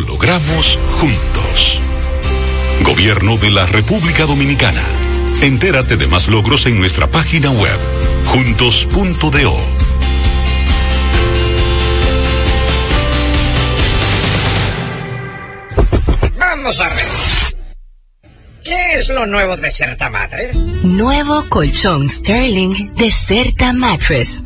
[0.00, 1.80] lo logramos juntos.
[2.82, 4.82] Gobierno de la República Dominicana.
[5.42, 7.78] Entérate de más logros en nuestra página web,
[8.26, 9.56] juntos.do.
[16.38, 17.26] Vamos a ver.
[18.64, 20.58] ¿Qué es lo nuevo de Certa Mattress?
[20.82, 24.42] Nuevo colchón Sterling de Certa Mattress.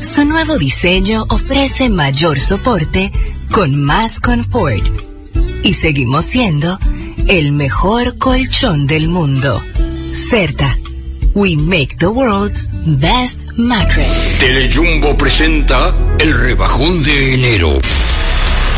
[0.00, 3.12] Su nuevo diseño ofrece mayor soporte
[3.50, 4.84] con más confort.
[5.62, 6.78] Y seguimos siendo
[7.28, 9.60] el mejor colchón del mundo.
[10.12, 10.76] Certa.
[11.34, 14.36] We make the world's best mattress.
[14.38, 17.78] Telejumbo presenta el rebajón de enero.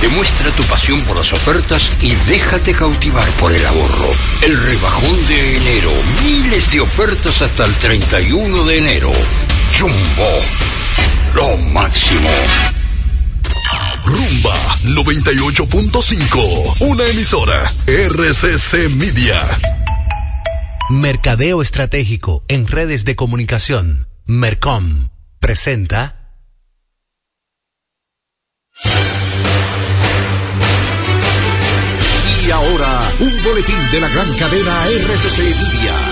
[0.02, 4.10] Demuestra tu pasión por las ofertas y déjate cautivar por el ahorro.
[4.42, 5.90] El rebajón de enero.
[6.24, 9.12] Miles de ofertas hasta el 31 de enero.
[9.78, 10.28] Jumbo.
[11.34, 12.28] Lo máximo.
[14.04, 16.76] Rumba 98.5.
[16.80, 17.72] Una emisora.
[17.86, 19.40] RCC Media.
[20.90, 24.08] Mercadeo Estratégico en redes de comunicación.
[24.26, 25.08] Mercom.
[25.38, 26.18] Presenta.
[32.44, 36.11] Y ahora, un boletín de la gran cadena RCC Media.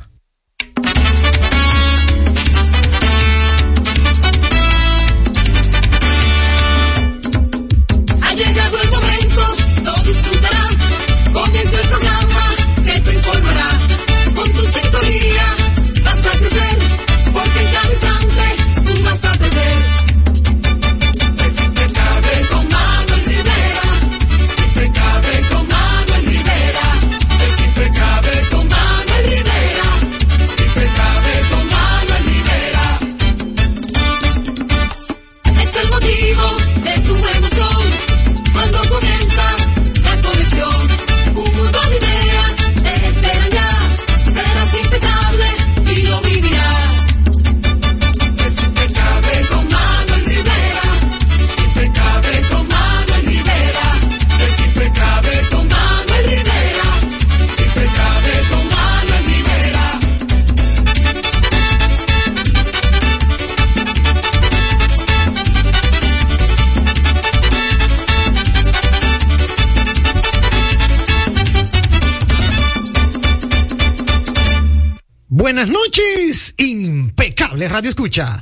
[76.61, 78.41] Impecable Radio Escucha.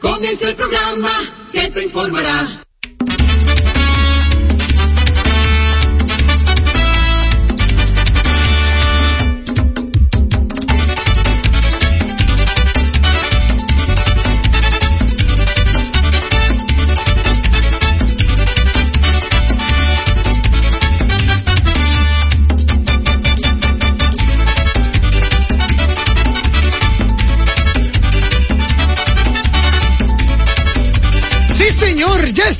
[0.00, 1.10] Comienza el programa
[1.52, 2.69] que te informará.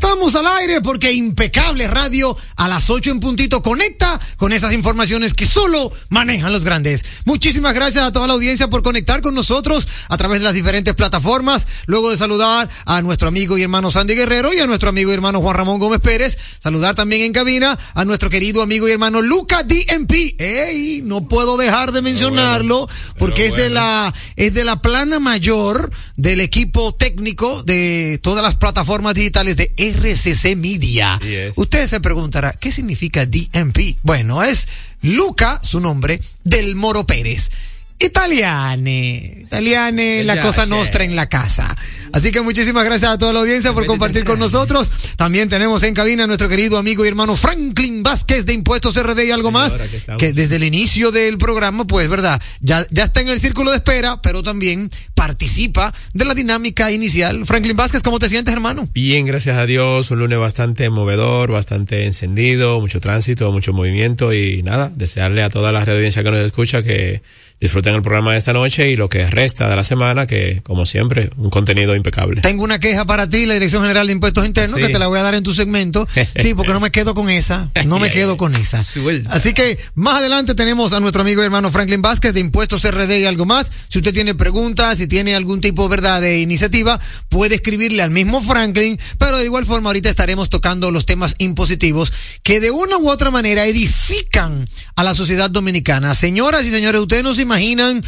[0.02, 5.32] esto al aire porque Impecable Radio a las 8 en puntito conecta con esas informaciones
[5.32, 7.02] que solo manejan los grandes.
[7.25, 10.94] Muchísimas gracias a toda la audiencia por conectar con nosotros a través de las diferentes
[10.94, 11.67] plataformas.
[11.87, 15.14] Luego de saludar a nuestro amigo y hermano Sandy Guerrero y a nuestro amigo y
[15.14, 16.37] hermano Juan Ramón Gómez Pérez.
[16.62, 20.34] Saludar también en cabina a nuestro querido amigo y hermano Luca DMP.
[20.38, 21.00] ¡Ey!
[21.02, 26.43] No puedo dejar de mencionarlo porque es de la es de la plana mayor del
[26.43, 29.73] equipo técnico de todas las plataformas digitales de
[30.12, 31.15] RCC Media.
[31.15, 31.53] Así es.
[31.57, 33.97] Usted se preguntará, ¿qué significa DMP?
[34.03, 34.69] Bueno, es
[35.03, 37.51] Luca, su nombre, del Moro Pérez.
[37.99, 41.69] Italiane, italiane, la cosa nostra en la casa.
[42.12, 44.91] Así que muchísimas gracias a toda la audiencia por compartir con nosotros.
[45.17, 49.25] También tenemos en cabina a nuestro querido amigo y hermano Franklin Vázquez de Impuestos RD
[49.25, 49.73] y algo más,
[50.19, 53.79] que desde el inicio del programa, pues verdad, ya, ya está en el círculo de
[53.79, 57.45] espera, pero también participa de la dinámica inicial.
[57.47, 58.89] Franklin Vázquez, ¿cómo te sientes, hermano?
[58.93, 64.62] Bien, gracias a Dios, un lunes bastante movedor, bastante encendido, mucho tránsito, mucho movimiento y
[64.62, 67.23] nada, desearle a toda la red audiencia que nos escucha que
[67.61, 70.87] disfruten el programa de esta noche y lo que resta de la semana, que como
[70.87, 72.41] siempre, un contenido impecable.
[72.41, 74.87] Tengo una queja para ti, la Dirección General de Impuestos Internos, Sí.
[74.87, 76.09] que te la voy a dar en tu segmento.
[76.37, 77.69] Sí, porque no me quedo con esa.
[77.87, 78.83] No me quedo con esa.
[78.83, 79.31] suelta.
[79.31, 83.19] Así que más adelante tenemos a nuestro amigo y hermano Franklin Vázquez de Impuestos RD
[83.21, 83.67] y algo más.
[83.89, 86.99] Si usted tiene preguntas, si tiene algún tipo verdad de iniciativa,
[87.29, 92.12] puede escribirle al mismo Franklin, pero de igual forma ahorita estaremos tocando los temas impositivos
[92.43, 94.67] que de una u otra manera edifican
[94.97, 96.15] a la sociedad dominicana.
[96.15, 98.05] Señoras y señores, ustedes no se imaginan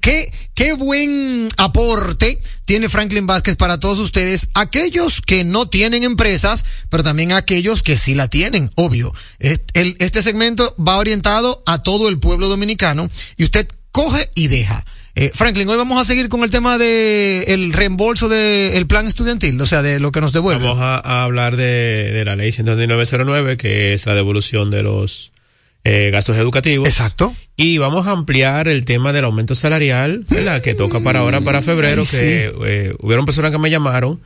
[0.00, 6.64] qué, qué buen aporte tiene Franklin Vázquez para todos ustedes, aquellos que no tienen empresas,
[6.90, 9.12] pero también aquellos que sí la tienen, obvio.
[9.38, 14.84] Este segmento va orientado a todo el pueblo dominicano y usted coge y deja.
[15.16, 19.60] Eh, Franklin, hoy vamos a seguir con el tema de el reembolso del plan estudiantil,
[19.60, 20.64] o sea, de lo que nos devuelve.
[20.64, 25.33] Vamos a, hablar de, de la ley 12909, que es la devolución de los
[25.84, 26.88] eh, gastos educativos.
[26.88, 27.32] Exacto.
[27.56, 30.60] Y vamos a ampliar el tema del aumento salarial, ¿verdad?
[30.62, 34.20] Que toca para ahora, para febrero, Ay, que eh, hubieron personas que me llamaron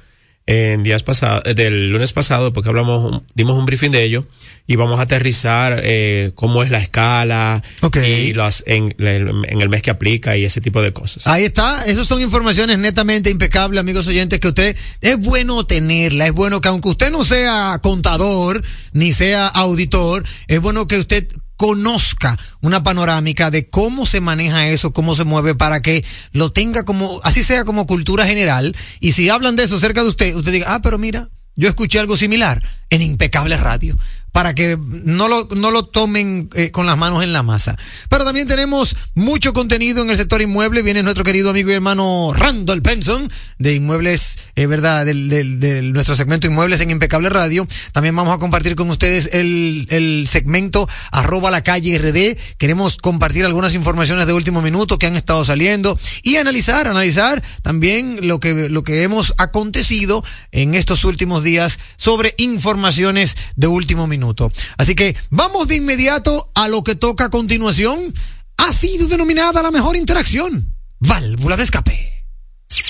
[0.47, 4.27] en días pasados, eh, del lunes pasado, porque hablamos, dimos un briefing de ello,
[4.67, 7.99] y vamos a aterrizar eh, cómo es la escala, Ok.
[7.99, 11.27] y las, en, en el mes que aplica y ese tipo de cosas.
[11.27, 16.33] Ahí está, esas son informaciones netamente impecables, amigos oyentes, que usted es bueno tenerla, es
[16.33, 18.65] bueno que aunque usted no sea contador
[18.95, 21.29] ni sea auditor, es bueno que usted
[21.59, 26.85] conozca una panorámica de cómo se maneja eso, cómo se mueve para que lo tenga
[26.85, 28.75] como, así sea como cultura general.
[29.01, 31.99] Y si hablan de eso cerca de usted, usted diga, ah, pero mira, yo escuché
[31.99, 33.99] algo similar en Impecable Radio
[34.39, 37.77] para que no lo, no lo tomen eh, con las manos en la masa.
[38.09, 40.83] Pero también tenemos mucho contenido en el sector inmueble.
[40.83, 45.05] Viene nuestro querido amigo y hermano Randall Benson de Inmuebles, eh, ¿verdad?
[45.07, 47.67] Del, del, del- nuestro segmento Inmuebles en Impecable Radio.
[47.91, 52.39] También vamos a compartir con ustedes el, el segmento arroba la calle RD.
[52.59, 58.21] Queremos compartir algunas informaciones de último minuto que han estado saliendo y analizar, analizar también
[58.29, 64.28] lo que, lo que hemos acontecido en estos últimos días sobre informaciones de último minuto.
[64.77, 68.13] Así que vamos de inmediato a lo que toca a continuación.
[68.57, 70.75] Ha sido denominada la mejor interacción.
[71.01, 72.19] Válvula de escape.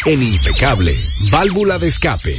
[0.06, 0.96] En Impecable,
[1.30, 2.36] válvula de escape.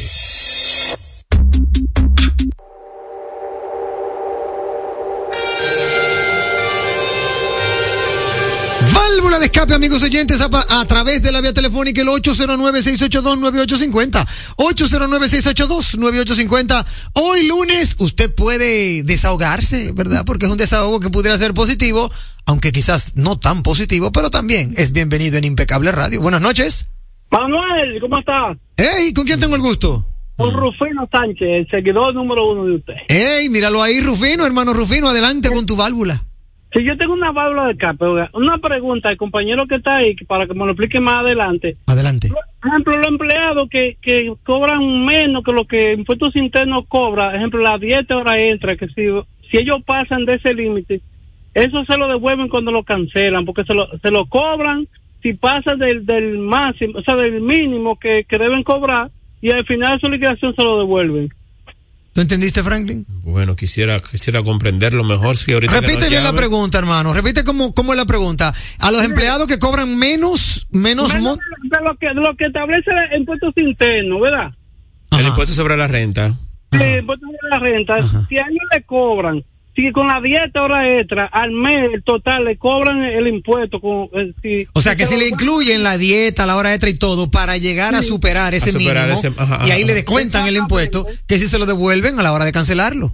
[9.09, 14.27] Válvula de escape, amigos oyentes, a, través de la vía telefónica el 809-682-9850.
[14.57, 16.85] 809-682-9850.
[17.15, 20.25] Hoy lunes usted puede desahogarse, ¿verdad?
[20.25, 22.11] Porque es un desahogo que pudiera ser positivo,
[22.45, 26.21] aunque quizás no tan positivo, pero también es bienvenido en Impecable Radio.
[26.21, 26.91] Buenas noches.
[27.31, 28.55] Manuel, ¿cómo está?
[28.77, 30.05] Hey, ¿con quién tengo el gusto?
[30.37, 32.93] Con Rufino Sánchez, el seguidor número uno de usted.
[33.07, 36.27] Hey, míralo ahí, Rufino, hermano Rufino, adelante con tu válvula.
[36.71, 40.15] Si yo tengo una válvula de escape, oiga, una pregunta al compañero que está ahí,
[40.27, 41.77] para que me lo explique más adelante.
[41.87, 42.29] Adelante.
[42.61, 47.59] Por ejemplo, los empleados que, que cobran menos que lo que impuestos internos cobra, ejemplo,
[47.59, 49.07] las 10 horas extra, que si,
[49.49, 51.01] si ellos pasan de ese límite,
[51.55, 54.87] eso se lo devuelven cuando lo cancelan, porque se lo, se lo cobran
[55.23, 59.09] si pasa del, del máximo, o sea, del mínimo que, que deben cobrar,
[59.41, 61.29] y al final de su liquidación se lo devuelven.
[62.13, 63.05] ¿Tú entendiste, Franklin?
[63.23, 65.35] Bueno, quisiera, quisiera comprenderlo mejor.
[65.35, 67.13] Si ahorita Repite bien la pregunta, hermano.
[67.13, 68.53] Repite cómo, cómo es la pregunta.
[68.79, 73.21] A los empleados que cobran menos, menos, de lo que, de lo que establece el
[73.21, 74.51] impuestos internos, ¿verdad?
[75.11, 76.31] El impuesto sobre la renta.
[76.71, 79.43] El impuesto de la renta, si a ellos le cobran,
[79.81, 83.79] si con la dieta hora extra al mes el total le cobran el impuesto.
[83.79, 86.71] Con, eh, si, O sea que se si lo- le incluyen la dieta, la hora
[86.73, 89.87] extra y todo para llegar a superar ese superar mínimo ese- ajá, y ahí ajá.
[89.87, 93.11] le descuentan el impuesto, que si se lo devuelven a la hora de cancelarlo.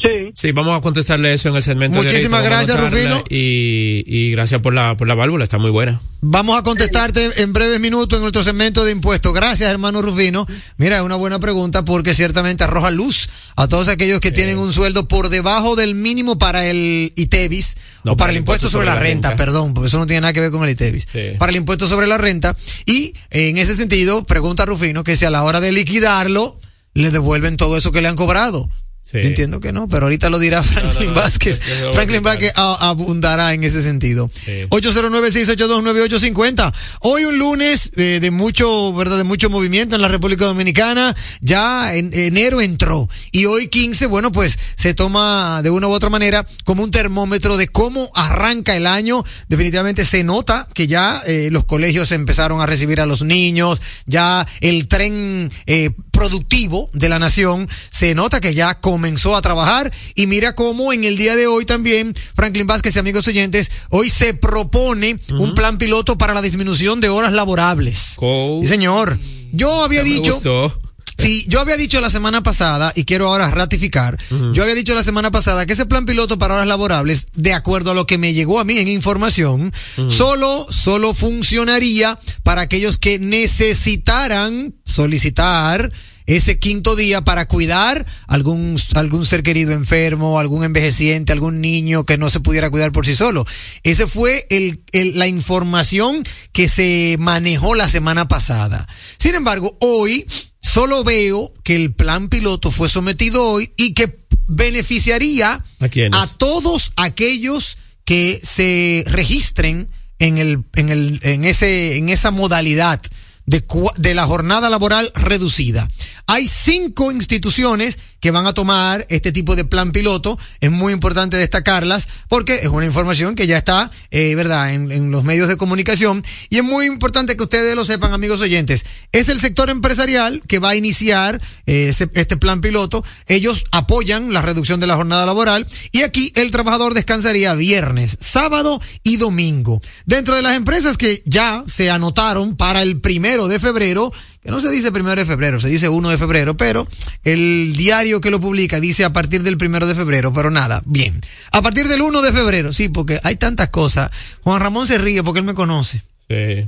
[0.00, 0.30] Sí.
[0.34, 1.98] Sí, vamos a contestarle eso en el segmento.
[1.98, 3.22] de Muchísimas a gracias, Rufino.
[3.28, 6.00] Y, y gracias por la, por la válvula, está muy buena.
[6.20, 9.32] Vamos a contestarte en breves minutos en nuestro segmento de impuestos.
[9.34, 10.46] Gracias, hermano Rufino.
[10.76, 14.72] Mira, es una buena pregunta porque ciertamente arroja luz a todos aquellos que tienen un
[14.72, 18.94] sueldo por debajo del mínimo para el ITEVIS No, o para el impuesto sobre, la,
[18.96, 19.44] renta, renta.
[19.44, 21.06] perdón, porque eso no tiene nada que ver con el ITEVIS.
[21.12, 21.20] Sí.
[21.38, 22.56] Para el impuesto sobre la renta.
[22.86, 26.58] Y eh, en ese sentido, pregunta Rufino que si a la hora de liquidarlo,
[26.94, 28.68] le devuelven todo eso que le han cobrado.
[29.08, 29.18] Sí.
[29.22, 31.60] Yo entiendo que no, pero ahorita lo dirá Franklin no, no, Vázquez.
[31.92, 32.24] Franklin.
[32.24, 34.28] Vázquez a- abundará en ese sentido.
[34.34, 34.66] Sí.
[34.68, 36.72] 809-682-9850.
[37.00, 39.16] Hoy un lunes eh, de mucho, ¿verdad?
[39.18, 41.14] De mucho movimiento en la República Dominicana.
[41.40, 43.08] Ya en enero entró.
[43.30, 47.56] Y hoy 15, bueno, pues se toma de una u otra manera como un termómetro
[47.56, 49.22] de cómo arranca el año.
[49.48, 53.80] Definitivamente se nota que ya eh, los colegios empezaron a recibir a los niños.
[54.06, 59.92] Ya el tren eh, productivo de la nación se nota que ya comenzó a trabajar.
[60.14, 64.10] Y mira cómo en el día de hoy también, Franklin Vázquez y amigos oyentes, hoy
[64.10, 68.14] se propone un plan piloto para la disminución de horas laborables.
[68.16, 69.18] Co- Sí, señor.
[69.52, 70.32] Yo había dicho.
[70.34, 70.80] gustó.
[71.18, 74.18] Sí, yo había dicho la semana pasada, y quiero ahora ratificar,
[74.52, 77.90] yo había dicho la semana pasada que ese plan piloto para horas laborables, de acuerdo
[77.90, 79.72] a lo que me llegó a mí en información,
[80.08, 85.90] solo, solo funcionaría para aquellos que necesitaran solicitar
[86.26, 92.18] ese quinto día para cuidar algún, algún ser querido enfermo, algún envejeciente, algún niño que
[92.18, 93.46] no se pudiera cuidar por sí solo.
[93.84, 98.88] Ese fue el, el- la información que se manejó la semana pasada.
[99.18, 100.26] Sin embargo, hoy
[100.66, 105.64] solo veo que el plan piloto fue sometido hoy y que beneficiaría
[106.12, 113.00] ¿A todos aquellos que se registren en el, en el, en ese, en esa modalidad
[113.46, 113.64] de,
[113.96, 115.88] de la jornada laboral reducida.
[116.26, 120.36] Hay cinco instituciones que van a tomar este tipo de plan piloto.
[120.60, 125.22] Es muy importante destacarlas porque es una información que ya está, eh, verdad, en, los
[125.22, 128.84] medios de comunicación y es muy importante que ustedes lo sepan, amigos oyentes.
[129.12, 133.04] Es el sector empresarial que va a iniciar eh, este plan piloto.
[133.28, 138.80] Ellos apoyan la reducción de la jornada laboral y aquí el trabajador descansaría viernes, sábado
[139.04, 139.80] y domingo.
[140.04, 144.12] Dentro de las empresas que ya se anotaron para el primero de febrero,
[144.46, 146.86] que no se dice primero de febrero, se dice 1 de febrero, pero
[147.24, 151.20] el diario que lo publica dice a partir del primero de febrero, pero nada, bien.
[151.50, 154.10] A partir del 1 de febrero, sí, porque hay tantas cosas.
[154.42, 156.00] Juan Ramón se ríe porque él me conoce.
[156.28, 156.64] Sí.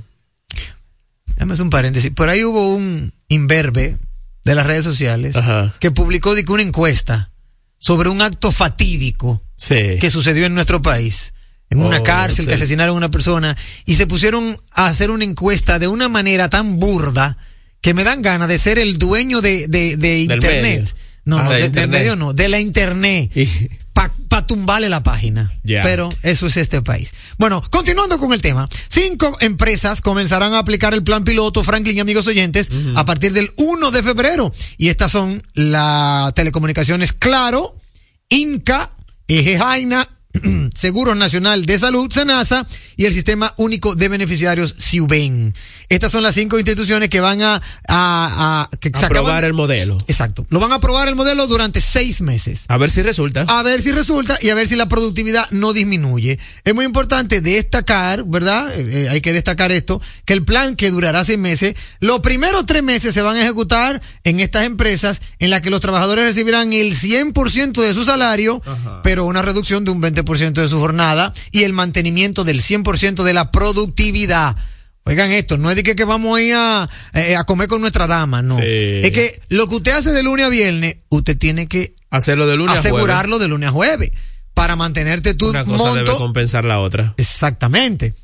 [1.35, 2.11] Déjame hacer un paréntesis.
[2.11, 3.97] Por ahí hubo un imberbe
[4.45, 5.73] de las redes sociales Ajá.
[5.79, 7.31] que publicó de una encuesta
[7.79, 9.99] sobre un acto fatídico Sí.
[10.01, 11.33] que sucedió en nuestro país.
[11.71, 12.49] En una Oh, cárcel sí.
[12.49, 16.49] que asesinaron a una persona y se pusieron a hacer una encuesta de una manera
[16.49, 17.37] tan burda
[17.81, 20.63] que me dan ganas de ser el dueño de, de, internet.
[20.63, 20.85] medio.
[21.25, 23.31] No, Ah, no, de de- del medio no, de la internet.
[24.29, 25.51] Para tumbarle la página.
[25.65, 27.13] Pero eso es este país.
[27.39, 28.69] Bueno, continuando con el tema.
[28.89, 33.51] Cinco empresas comenzarán a aplicar el plan piloto, Franklin y amigos oyentes, a partir del
[33.57, 34.53] 1 de febrero.
[34.77, 37.77] Y estas son las telecomunicaciones Claro,
[38.29, 38.95] Inca,
[39.27, 40.09] Eje Jaina,
[40.75, 42.67] Seguro Nacional de Salud, SENASA,
[42.97, 45.55] y el Sistema Único de Beneficiarios, SIUBEN.
[45.89, 49.97] Estas son las cinco instituciones que van a, a, a que Aprobar el modelo.
[50.07, 50.47] Exacto.
[50.51, 53.43] Lo van a aprobar el modelo durante seis meses A ver si resulta.
[53.49, 56.39] a ver si resulta y a ver si la productividad no disminuye.
[56.65, 58.71] Es muy importante destacar, ¿verdad?
[58.79, 62.67] Eh, eh, hay que destacar esto, que el plan que durará seis meses, los primeros
[62.67, 66.73] tres meses se van a ejecutar en estas empresas en las que los trabajadores recibirán
[66.73, 68.61] el 100% de su salario,
[69.03, 73.33] pero una reducción de un 20% de su jornada y el mantenimiento del 100% de
[73.33, 74.57] la productividad.
[75.09, 77.81] Oigan esto, no es de que, que vamos a ir a, eh, a comer con
[77.81, 78.55] nuestra dama, no.
[78.57, 78.63] Sí.
[78.65, 82.57] Es que lo que usted hace de lunes a viernes, usted tiene que Hacerlo de
[82.57, 82.93] lunes a jueves.
[82.95, 84.11] asegurarlo de lunes a jueves
[84.55, 86.17] para mantenerte tu Una cosa debe monto.
[86.19, 87.15] compensar la otra.
[87.17, 88.15] Exactamente.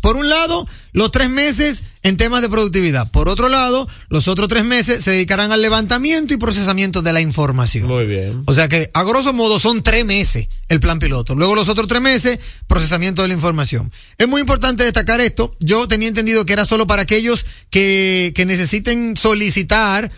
[0.00, 3.10] Por un lado, los tres meses en temas de productividad.
[3.10, 7.20] Por otro lado, los otros tres meses se dedicarán al levantamiento y procesamiento de la
[7.20, 7.86] información.
[7.86, 8.42] Muy bien.
[8.46, 11.34] O sea que, a grosso modo, son tres meses el plan piloto.
[11.34, 13.92] Luego los otros tres meses, procesamiento de la información.
[14.18, 15.54] Es muy importante destacar esto.
[15.58, 20.10] Yo tenía entendido que era solo para aquellos que, que necesiten solicitar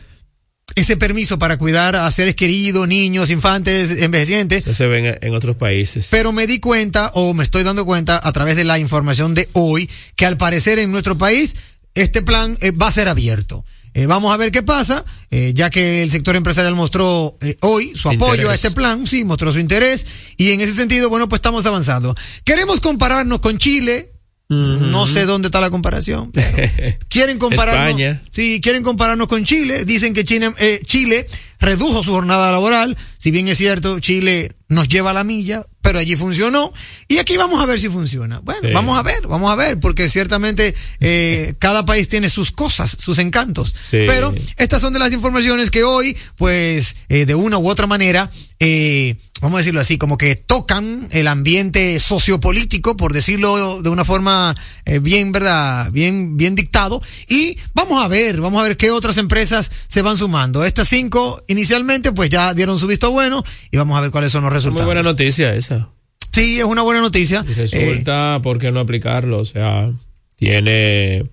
[0.75, 4.66] ese permiso para cuidar a seres queridos, niños, infantes, envejecientes.
[4.66, 6.09] Eso se ve en, otros países.
[6.11, 9.49] Pero me di cuenta, o me estoy dando cuenta a través de la información de
[9.52, 11.57] hoy, que al parecer en nuestro país
[11.95, 13.64] este plan eh, va a ser abierto.
[13.95, 17.92] eh, vamos a ver qué pasa, eh, ya que el sector empresarial mostró eh, hoy
[17.95, 18.50] su apoyo Interés.
[18.50, 20.07] a este plan, sí, mostró su interés,
[20.38, 22.14] y en ese sentido, bueno, pues estamos avanzando.
[22.45, 24.12] Queremos compararnos con Chile,
[24.52, 26.47] no sé dónde está la comparación, pero
[27.09, 27.88] quieren compararnos.
[28.00, 28.21] España.
[28.30, 29.85] Sí, quieren compararnos con Chile.
[29.85, 31.26] Dicen que Chile, eh, Chile
[31.61, 32.97] redujo su jornada laboral.
[33.18, 36.73] Si bien es cierto, Chile nos lleva a la milla, pero allí funcionó.
[37.09, 38.40] Y aquí vamos a ver si funciona.
[38.40, 38.75] Bueno, Sí.
[38.75, 43.18] vamos a ver, vamos a ver, porque ciertamente eh, cada país tiene sus cosas, sus
[43.18, 43.68] encantos.
[43.78, 44.04] Sí.
[44.06, 48.28] Pero estas son de las informaciones que hoy, pues, eh, de una u otra manera,
[48.59, 54.04] eh, vamos a decirlo así, como que tocan el ambiente sociopolítico, por decirlo de una
[54.04, 54.54] forma
[54.87, 55.90] eh, bien, ¿verdad?
[55.92, 57.02] Bien, bien dictado.
[57.28, 60.64] Y vamos a ver, vamos a ver qué otras empresas se van sumando.
[60.64, 64.42] Estas cinco, inicialmente, pues ya dieron su visto bueno y vamos a ver cuáles son
[64.42, 64.87] los Muy resultados.
[64.87, 65.90] buena noticia esa.
[66.32, 67.44] Sí, es una buena noticia.
[67.46, 69.38] Y Eh, resulta, ¿por qué no aplicarlo?
[69.40, 69.90] O sea,
[70.37, 71.25] tiene,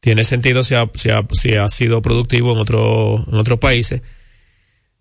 [0.00, 4.00] tiene sentido si ha, si ha, si ha sido productivo en, otro, en otros países.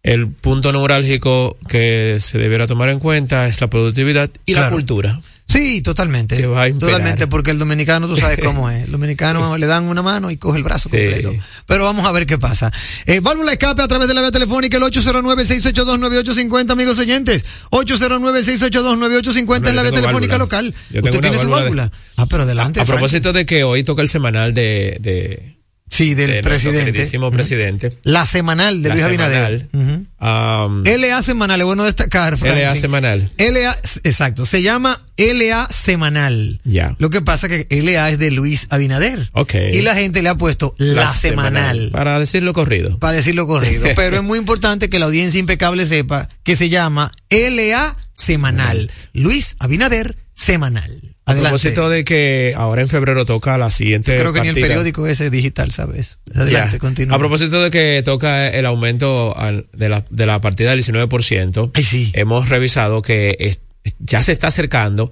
[0.07, 5.19] El punto neurálgico que se debiera tomar en cuenta es la productividad y la cultura.
[5.49, 6.35] Sí, totalmente.
[6.35, 6.91] Que va a imperar.
[6.95, 8.83] Totalmente, porque el dominicano, tú sabes cómo es.
[8.83, 10.97] El dominicano le dan una mano y coge el brazo Sí.
[10.97, 11.33] completo.
[11.65, 12.69] Pero vamos a ver qué pasa.
[13.05, 17.45] Eh, válvula escape a través de la vía telefónica, el 809-682-9850, amigos oyentes.
[17.71, 20.37] 809-682-9850 en la vía telefónica válvula.
[20.37, 20.73] local.
[20.91, 21.91] Yo Usted tiene su válvula de-.
[22.17, 22.79] Ah, pero adelante.
[22.81, 22.97] A Frank.
[22.99, 25.56] propósito de que hoy toca el semanal de, de,
[25.89, 26.91] Sí, del de presidente.
[26.91, 27.97] queridísimo presidente.
[28.03, 29.67] La semanal de La Luis Abinader.
[29.71, 30.07] semanal.
[30.19, 32.33] Um, LA semanal, es bueno destacar.
[32.33, 32.81] LA Franklin.
[32.81, 33.31] semanal.
[33.37, 36.59] LA, exacto, se llama LA semanal.
[36.63, 36.95] Ya.
[36.99, 39.29] Lo que pasa es que LA es de Luis Abinader.
[39.33, 39.55] Ok.
[39.73, 41.89] Y la gente le ha puesto la, semanal.
[41.91, 42.97] Para decirlo corrido.
[42.99, 43.87] Para decirlo corrido.
[43.95, 48.91] Pero es muy importante que la audiencia impecable sepa que se llama LA semanal.
[49.13, 51.01] Luis Abinader semanal.
[51.25, 54.17] A propósito de que ahora en febrero toca la siguiente.
[54.17, 56.19] Creo que ni el periódico ese digital, ¿sabes?
[56.33, 57.17] Adelante, continúa.
[57.17, 59.35] A propósito de que toca el aumento
[59.73, 62.11] de, la, de la partida del 19%, Ay, sí.
[62.13, 63.59] hemos revisado que es-
[63.99, 65.11] ya se está acercando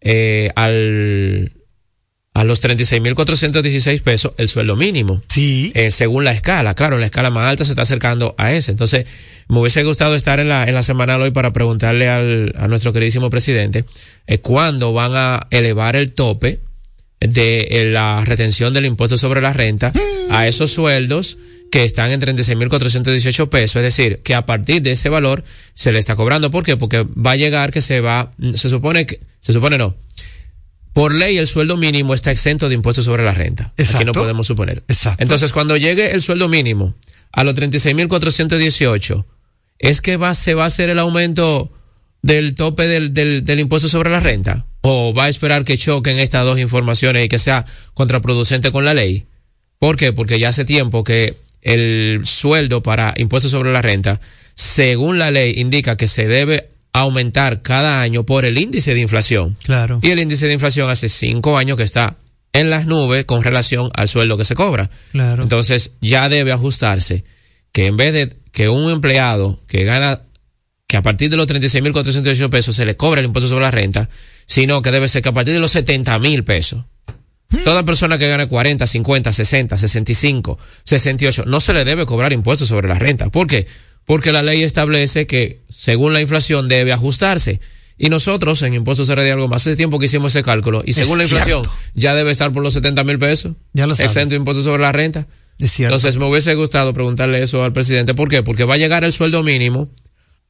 [0.00, 1.52] eh, al,
[2.36, 5.22] a los 36.416 pesos el sueldo mínimo.
[5.26, 5.72] Sí.
[5.74, 8.72] Eh, según la escala, claro, en la escala más alta se está acercando a ese.
[8.72, 9.06] Entonces,
[9.48, 12.92] me hubiese gustado estar en la, en la semanal hoy para preguntarle al, a nuestro
[12.92, 13.86] queridísimo presidente
[14.26, 16.60] eh, cuándo van a elevar el tope
[17.20, 19.90] de eh, la retención del impuesto sobre la renta
[20.28, 21.38] a esos sueldos
[21.72, 25.98] que están en 36.418 pesos, es decir, que a partir de ese valor se le
[25.98, 26.50] está cobrando.
[26.50, 26.76] ¿Por qué?
[26.76, 29.96] Porque va a llegar que se va, se supone que, se supone no.
[30.96, 33.64] Por ley el sueldo mínimo está exento de impuestos sobre la renta.
[33.64, 34.06] Aquí Exacto.
[34.06, 34.82] no podemos suponer.
[34.88, 35.22] Exacto.
[35.22, 36.94] Entonces, cuando llegue el sueldo mínimo
[37.32, 39.26] a los 36.418,
[39.78, 41.70] es que va, se va a hacer el aumento
[42.22, 44.64] del tope del, del, del impuesto sobre la renta?
[44.80, 48.94] ¿O va a esperar que choquen estas dos informaciones y que sea contraproducente con la
[48.94, 49.26] ley?
[49.78, 50.14] ¿Por qué?
[50.14, 54.18] Porque ya hace tiempo que el sueldo para impuestos sobre la renta,
[54.54, 59.56] según la ley, indica que se debe aumentar cada año por el índice de inflación.
[59.64, 60.00] Claro.
[60.02, 62.16] Y el índice de inflación hace cinco años que está
[62.52, 64.88] en las nubes con relación al sueldo que se cobra.
[65.12, 65.42] Claro.
[65.42, 67.24] Entonces ya debe ajustarse
[67.72, 70.22] que en vez de que un empleado que gana,
[70.86, 74.08] que a partir de los 36.418 pesos se le cobra el impuesto sobre la renta,
[74.46, 76.84] sino que debe ser que a partir de los 70.000 pesos.
[77.64, 82.68] Toda persona que gane 40, 50, 60, 65, 68, no se le debe cobrar impuestos
[82.68, 83.28] sobre la renta.
[83.30, 83.66] ¿Por qué?
[84.06, 87.60] Porque la ley establece que según la inflación debe ajustarse.
[87.98, 90.82] Y nosotros en impuestos de algo más hace tiempo que hicimos ese cálculo.
[90.84, 91.78] Y según Es la inflación, cierto.
[91.94, 93.56] ya debe estar por los 70 mil pesos.
[93.72, 93.94] Ya lo.
[93.94, 95.26] Exento de impuestos sobre la renta.
[95.58, 95.96] Es cierto.
[95.96, 98.12] Entonces me hubiese gustado preguntarle eso al presidente.
[98.14, 98.42] ¿Por qué?
[98.42, 99.88] Porque va a llegar el sueldo mínimo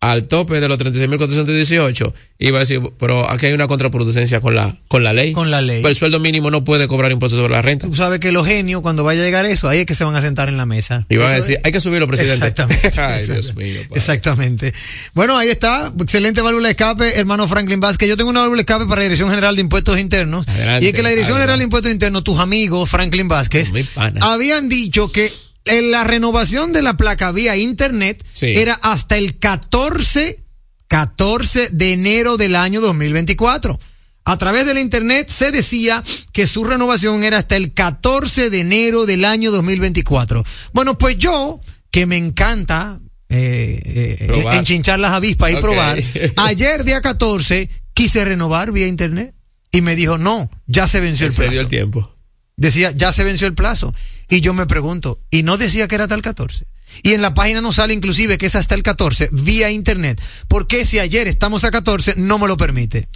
[0.00, 4.54] al tope de los 36.418 y va a decir, pero aquí hay una contraproducencia con
[4.54, 5.32] la, con la ley.
[5.32, 5.80] Con la ley.
[5.80, 7.86] Pues el sueldo mínimo no puede cobrar impuestos sobre la renta.
[7.86, 10.14] Tú sabes que los genios, cuando vaya a llegar eso, ahí es que se van
[10.16, 11.06] a sentar en la mesa.
[11.08, 12.46] Y van a decir, hay que subirlo, presidente.
[12.46, 12.92] Exactamente.
[13.00, 13.80] Ay, Dios mío.
[13.88, 13.98] padre.
[13.98, 14.74] Exactamente.
[15.14, 15.92] Bueno, ahí está.
[15.98, 18.06] Excelente válvula de escape, hermano Franklin Vázquez.
[18.08, 20.46] Yo tengo una válvula de escape para la Dirección General de Impuestos Internos.
[20.46, 21.42] Adelante, y es que la Dirección adelante.
[21.42, 23.72] General de Impuestos Internos, tus amigos, Franklin Vázquez,
[24.20, 25.32] habían dicho que
[25.66, 28.46] la renovación de la placa vía Internet Sí.
[28.56, 30.42] era hasta el 14,
[30.88, 33.78] 14 de enero del año 2024.
[34.24, 36.02] A través de la internet se decía
[36.32, 40.44] que su renovación era hasta el 14 de enero del año 2024.
[40.72, 41.60] Bueno, pues yo,
[41.92, 42.98] que me encanta
[43.28, 45.98] eh, eh, enchinchar las avispas y probar,
[46.38, 49.32] ayer día 14 quise renovar vía internet
[49.70, 52.14] y me dijo, no, ya se venció el Se dio plazo el tiempo.
[52.56, 53.94] decía, ya se venció el plazo.
[54.28, 56.66] Y yo me pregunto, ¿y no decía que era hasta el 14?
[57.02, 60.20] Y en la página no sale inclusive que es hasta el 14 vía internet.
[60.48, 63.08] ¿Por qué si ayer estamos a 14 no me lo permite?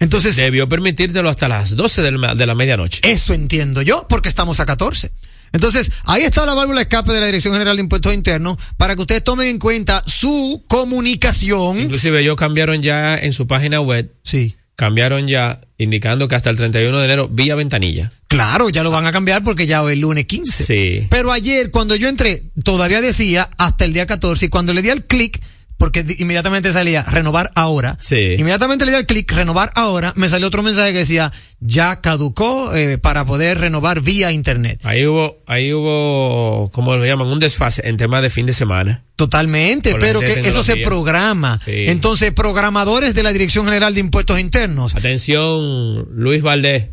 [0.00, 3.00] Entonces, Debió permitírtelo hasta las 12 del ma- de la medianoche.
[3.04, 5.12] eso entiendo yo, porque estamos a 14.
[5.52, 8.96] Entonces, ahí está la válvula de escape de la Dirección General de Impuestos Internos para
[8.96, 11.78] que ustedes tomen en cuenta su comunicación.
[11.80, 14.56] Inclusive ellos cambiaron ya en su página web, Sí.
[14.76, 18.10] Cambiaron ya indicando que hasta el 31 de enero vía ventanilla.
[18.28, 20.64] Claro, ya lo van a cambiar porque ya hoy es el lunes 15.
[20.64, 21.06] Sí.
[21.10, 24.90] Pero ayer, cuando yo entré, todavía decía hasta el día 14 y cuando le di
[24.90, 25.40] al clic,
[25.76, 27.96] porque di- inmediatamente salía renovar ahora.
[28.00, 28.34] Sí.
[28.38, 31.32] Inmediatamente le di al clic renovar ahora, me salió otro mensaje que decía
[31.66, 34.80] ya caducó eh, para poder renovar vía internet.
[34.84, 37.26] Ahí hubo, ahí hubo, ¿cómo lo llaman?
[37.28, 39.02] Un desfase en tema de fin de semana.
[39.16, 41.58] Totalmente, pero que eso se programa.
[41.64, 41.86] Sí.
[41.88, 46.88] Entonces, programadores de la Dirección General de Impuestos Internos, Atención, Luis Valdés.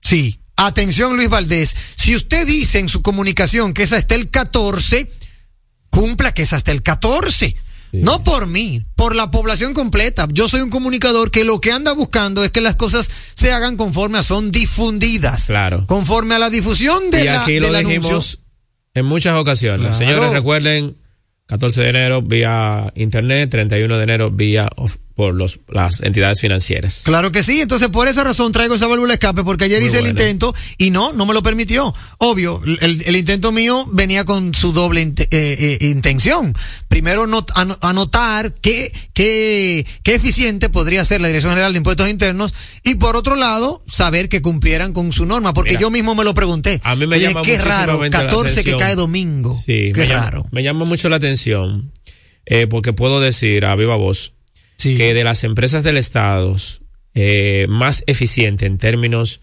[0.00, 0.40] Sí.
[0.56, 1.76] Atención, Luis Valdés.
[1.96, 5.10] Si usted dice en su comunicación que es hasta el 14,
[5.90, 7.54] cumpla que es hasta el 14.
[7.92, 10.26] No por mí, por la población completa.
[10.32, 13.76] Yo soy un comunicador que lo que anda buscando es que las cosas se hagan
[13.76, 15.46] conforme a son difundidas.
[15.46, 15.86] Claro.
[15.86, 18.38] Conforme a la difusión de y la, aquí lo del dijimos anuncio.
[18.94, 19.90] en muchas ocasiones.
[19.90, 19.96] Claro.
[19.98, 20.96] Señores, recuerden,
[21.46, 27.00] 14 de enero vía internet, 31 de enero vía of- por los, las entidades financieras.
[27.06, 29.88] Claro que sí, entonces por esa razón traigo esa válvula de escape, porque ayer Muy
[29.88, 31.94] hice el intento y no, no me lo permitió.
[32.18, 36.54] Obvio, el, el intento mío venía con su doble eh, eh, intención.
[36.88, 42.08] Primero, not- ano- anotar qué, qué, qué eficiente podría ser la Dirección General de Impuestos
[42.10, 42.52] Internos
[42.84, 46.24] y por otro lado, saber que cumplieran con su norma, porque Mira, yo mismo me
[46.24, 46.78] lo pregunté.
[46.84, 49.54] A mí me Dije, llama qué raro, muchísimamente la 14 que cae domingo.
[49.56, 50.46] Sí, qué me llama- raro.
[50.52, 51.90] me llama mucho la atención,
[52.44, 54.34] eh, porque puedo decir a viva voz
[54.86, 54.96] Sí.
[54.96, 56.54] que de las empresas del Estado
[57.14, 59.40] eh, más eficiente en términos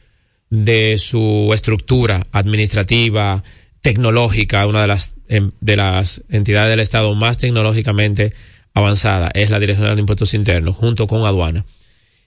[0.49, 3.43] de su estructura administrativa,
[3.81, 8.31] tecnológica, una de las, em, de las entidades del Estado más tecnológicamente
[8.73, 11.65] avanzada es la Dirección de Impuestos Internos, junto con aduana.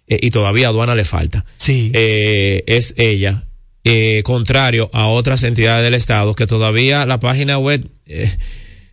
[0.09, 1.44] Eh, y todavía aduana le falta.
[1.57, 1.90] Sí.
[1.94, 3.42] Eh, es ella.
[3.88, 8.29] eh, contrario a otras entidades del Estado que todavía la página web eh,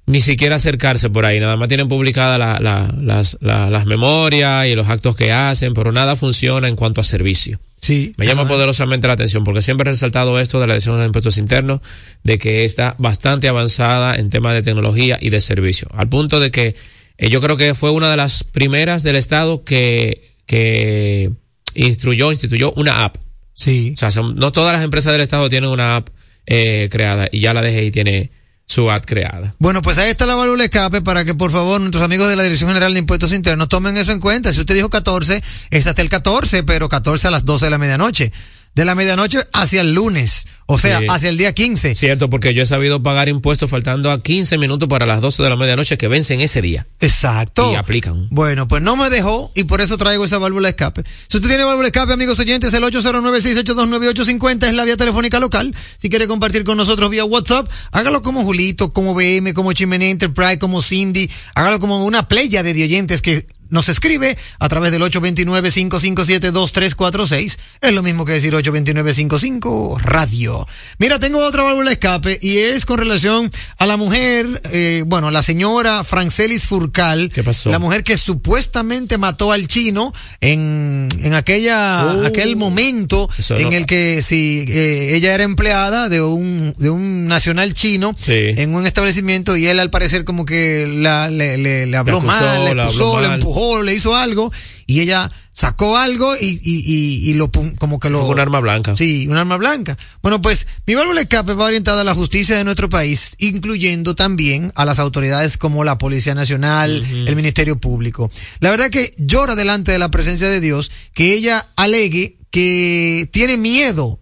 [0.05, 4.67] ni siquiera acercarse por ahí, nada más tienen publicadas la- la- las, la- las memorias
[4.67, 7.59] y los actos que hacen, pero nada funciona en cuanto a servicio.
[7.79, 8.13] Sí.
[8.17, 11.37] Me llama poderosamente la atención porque siempre he resaltado esto de la Dirección de Impuestos
[11.37, 11.81] Internos,
[12.23, 15.89] de que está bastante avanzada en temas de tecnología y de servicio.
[15.93, 16.75] Al punto de que
[17.17, 21.29] eh, yo creo que fue una de las primeras del Estado que, que
[21.75, 23.17] instruyó, instituyó una app.
[23.53, 23.91] Sí.
[23.95, 26.07] O sea, son- no todas las empresas del Estado tienen una app
[26.45, 28.31] eh, creada y ya la DGI tiene
[28.73, 29.53] su app creada.
[29.59, 32.43] Bueno, pues ahí está la válvula escape para que por favor nuestros amigos de la
[32.43, 34.51] Dirección General de Impuestos Internos tomen eso en cuenta.
[34.51, 37.77] Si usted dijo 14, es hasta el 14, pero 14 a las 12 de la
[37.77, 38.31] medianoche.
[38.75, 41.05] De la medianoche hacia el lunes, o sea, Sí.
[41.09, 41.93] hacia el día 15.
[41.93, 45.49] Cierto, porque yo he sabido pagar impuestos faltando a 15 minutos para las 12 de
[45.49, 46.87] la medianoche que vencen ese día.
[46.99, 47.71] Exacto.
[47.71, 48.27] Y aplican.
[48.31, 51.03] Bueno, pues no me dejó y por eso traigo esa válvula de escape.
[51.27, 55.75] Si usted tiene válvula de escape, amigos oyentes, el 809-682-9850 es la vía telefónica local.
[56.01, 60.59] Si quiere compartir con nosotros vía WhatsApp, hágalo como Julito, como BM, como Chimenea Enterprise,
[60.59, 61.29] como Cindy.
[61.55, 67.57] Hágalo como una playa de oyentes que nos escribe a través del 829-557-2346.
[67.81, 70.67] Es lo mismo que decir 829-55 radio.
[70.99, 75.31] Mira, tengo otra válvula de escape y es con relación a la mujer, eh, bueno,
[75.31, 77.29] la señora Francelis Furcal.
[77.33, 77.71] ¿Qué pasó?
[77.71, 82.25] La mujer que supuestamente mató al chino en, en aquella, Oh.
[82.25, 87.27] aquel momento en no- el que si eh, ella era empleada de un, de un
[87.27, 88.33] nacional chino Sí.
[88.33, 92.41] en un establecimiento y él al parecer como que la, le, le- le habló acusó,
[92.41, 93.39] mal, le acusó, le mal.
[93.83, 94.51] Le hizo algo
[94.85, 98.59] y ella sacó algo y, y, y, y lo como que lo Fue un arma
[98.59, 98.95] blanca.
[98.95, 99.97] Sí, un arma blanca.
[100.21, 104.15] Bueno, pues mi válvula de escape va orientada a la justicia de nuestro país, incluyendo
[104.15, 108.31] también a las autoridades como la Policía Nacional, el Ministerio Público.
[108.59, 113.57] La verdad que llora delante de la presencia de Dios que ella alegue que tiene
[113.57, 114.19] miedo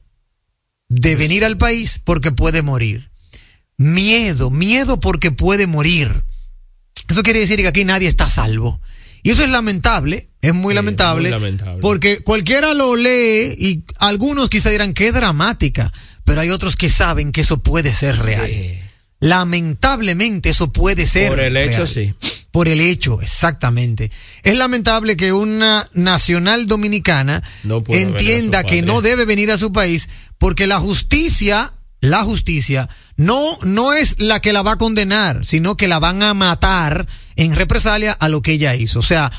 [0.90, 3.10] de venir al país porque puede morir.
[3.78, 6.24] Miedo, miedo porque puede morir.
[7.08, 8.80] Eso quiere decir que aquí nadie está salvo.
[9.24, 11.82] Y eso es lamentable, es muy Sí, lamentable, muy lamentable.
[11.82, 15.92] porque cualquiera lo lee y algunos quizá dirán qué dramática,
[16.26, 18.50] pero hay otros que saben que eso puede ser real.
[19.20, 21.88] Lamentablemente eso puede ser Por el hecho, real.
[21.88, 22.14] sí.
[22.52, 24.12] Por el hecho, exactamente.
[24.44, 30.10] Es lamentable que una nacional dominicana No entienda que no debe venir a su país
[30.38, 35.78] porque la justicia, la justicia, no, no es la que la va a condenar, sino
[35.78, 39.00] que la van a matar en represalia a lo que ella hizo.
[39.00, 39.32] O sea,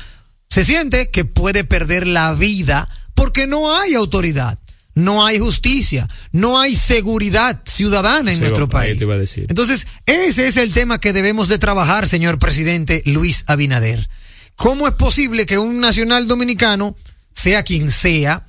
[0.49, 4.57] se siente que puede perder la vida porque no hay autoridad.
[4.95, 8.99] No hay justicia, no hay seguridad ciudadana en Sí, nuestro país.
[8.99, 9.47] te iba a decir.
[9.49, 14.07] Entonces, ese es el tema que debemos de trabajar, señor presidente Luis Abinader.
[14.55, 16.95] ¿Cómo es posible que un nacional dominicano,
[17.33, 18.45] sea quien sea,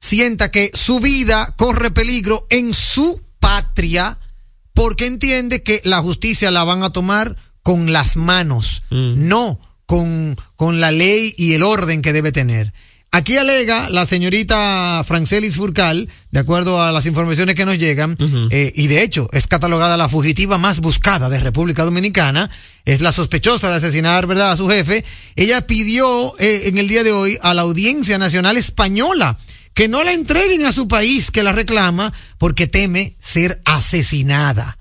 [0.00, 4.18] sienta que su vida corre peligro en su patria
[4.72, 10.80] porque entiende que la justicia la van a tomar con las manos, no con, con
[10.80, 12.72] la ley y el orden que debe tener.
[13.12, 18.16] Aquí alega la señorita Francelis Furcal, de acuerdo a las informaciones que nos llegan,
[18.50, 22.50] eh, y de hecho es catalogada la fugitiva más buscada de República Dominicana,
[22.84, 25.04] es la sospechosa de asesinar, ¿verdad?, a su jefe.
[25.36, 29.38] Ella pidió eh, en el día de hoy a la Audiencia Nacional Española
[29.74, 34.78] que no la entreguen a su país que la reclama porque teme ser asesinada.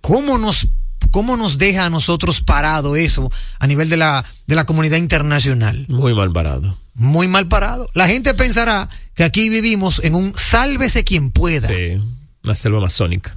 [0.00, 0.68] ¿Cómo nos,
[1.10, 5.86] cómo nos deja a nosotros parado eso a nivel de la, de la comunidad internacional?
[5.88, 6.78] Muy mal parado.
[6.94, 7.88] Muy mal parado.
[7.94, 11.68] La gente pensará que aquí vivimos en un sálvese quien pueda.
[11.68, 12.00] Sí,
[12.44, 13.36] una selva amazónica.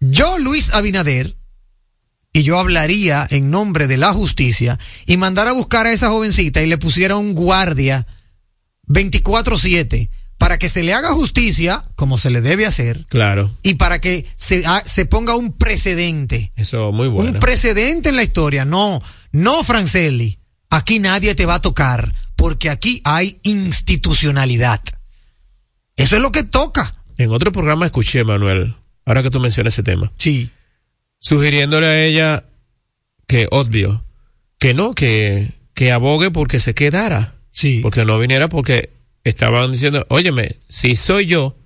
[0.00, 1.36] Yo, Luis Abinader,
[2.32, 6.60] y yo hablaría en nombre de la justicia y mandara a buscar a esa jovencita
[6.62, 8.06] y le pusiera un guardia
[8.88, 13.50] 24-7 para que se le haga justicia como se le debe hacer Claro.
[13.62, 16.50] y para que se, ha- se ponga un precedente.
[16.56, 17.30] Eso, muy bueno.
[17.32, 18.64] Un precedente en la historia.
[18.64, 19.00] No,
[19.32, 20.38] no, Francelli.
[20.70, 24.82] Aquí nadie te va a tocar porque aquí hay institucionalidad.
[25.96, 26.94] Eso es lo que toca.
[27.16, 28.74] En otro programa escuché, Manuel,
[29.06, 30.12] ahora que tú mencionas ese tema.
[30.18, 30.50] Sí.
[31.18, 32.44] Sugiriéndole a ella
[33.26, 34.04] que, obvio,
[34.58, 37.35] que no, que, que abogue porque se quedara.
[37.56, 37.80] Sí.
[37.82, 38.90] Porque no viniera porque
[39.24, 41.56] estaban diciendo, óyeme, si soy yo,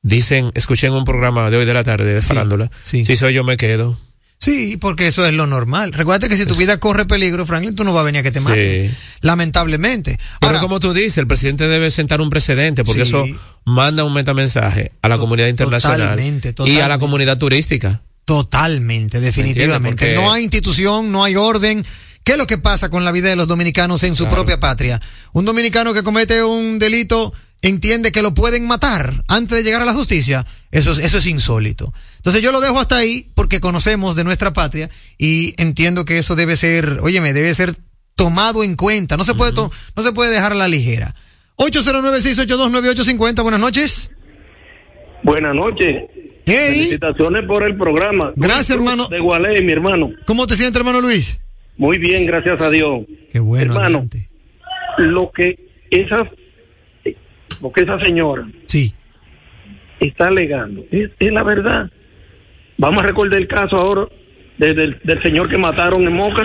[0.00, 3.04] dicen, escuché en un programa de hoy de la tarde de Farándula, sí.
[3.04, 3.98] si soy yo me quedo.
[4.38, 5.92] Sí, porque eso es lo normal.
[5.92, 8.30] Recuerda que si tu vida corre peligro, Franklin, tú no vas a venir a que
[8.30, 8.88] te maten.
[8.90, 8.96] Sí.
[9.20, 10.18] Lamentablemente.
[10.40, 13.08] Pero Ahora, como tú dices, el presidente debe sentar un precedente porque Sí.
[13.08, 13.26] eso
[13.64, 18.02] manda un metamensaje a la comunidad internacional totalmente, y a la comunidad turística.
[18.24, 20.14] Totalmente, definitivamente.
[20.14, 21.84] No hay institución, no hay orden.
[22.26, 24.38] ¿Qué es lo que pasa con la vida de los dominicanos en su Claro.
[24.38, 25.00] propia patria?
[25.32, 29.84] Un dominicano que comete un delito entiende que lo pueden matar antes de llegar a
[29.84, 30.44] la justicia.
[30.72, 31.94] Eso es, eso es insólito.
[32.16, 36.34] Entonces yo lo dejo hasta ahí porque conocemos de nuestra patria y entiendo que eso
[36.34, 37.76] debe ser, óyeme, debe ser
[38.16, 39.16] tomado en cuenta.
[39.16, 41.14] No se puede, to- no se puede dejar a la ligera.
[41.58, 44.10] 809-682-9850, buenas noches.
[45.22, 46.02] Buenas noches.
[46.44, 46.74] Hey.
[46.74, 48.32] Felicitaciones por el programa.
[48.34, 49.06] Gracias, hermano.
[49.06, 50.10] De Gualey, mi hermano.
[50.26, 51.38] ¿Cómo te sientes, hermano Luis?
[51.76, 53.02] Muy bien, gracias a Dios.
[53.30, 53.64] Qué bueno.
[53.72, 54.28] hermano, adelante.
[54.98, 55.58] lo que
[55.90, 56.28] esa,
[57.62, 58.92] lo que esa señora Sí.
[60.00, 61.90] está alegando es, es la verdad.
[62.78, 64.06] Vamos a recordar el caso ahora
[64.58, 66.42] de- del, del señor que mataron en Moca,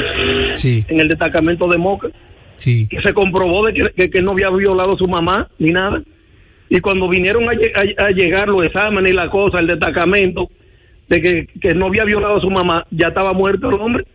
[0.55, 2.09] Sí, en el destacamento de Moca,
[2.57, 2.87] sí.
[2.89, 6.03] que se comprobó de que, que- que no había violado a su mamá ni nada.
[6.69, 10.49] Y cuando vinieron a, a- a llegar los exámenes y la cosa, el destacamento,
[11.09, 14.05] de que, que no había violado a su mamá, ya estaba muerto el hombre.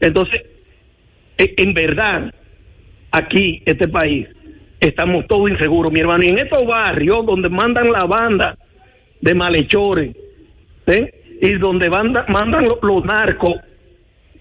[0.00, 0.42] Entonces,
[1.38, 2.32] en verdad,
[3.10, 4.26] aquí, este país,
[4.80, 6.24] estamos todos inseguros, mi hermano.
[6.24, 8.56] Y en estos barrios donde mandan la banda
[9.20, 10.14] de malhechores,
[10.86, 11.12] ¿eh?
[11.40, 13.54] y donde banda- mandan lo- los narcos,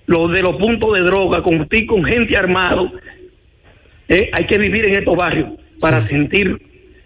[0.05, 2.91] los de los puntos de droga, con, con gente armado,
[4.07, 4.29] ¿eh?
[4.33, 6.61] hay que vivir en estos barrios para sentir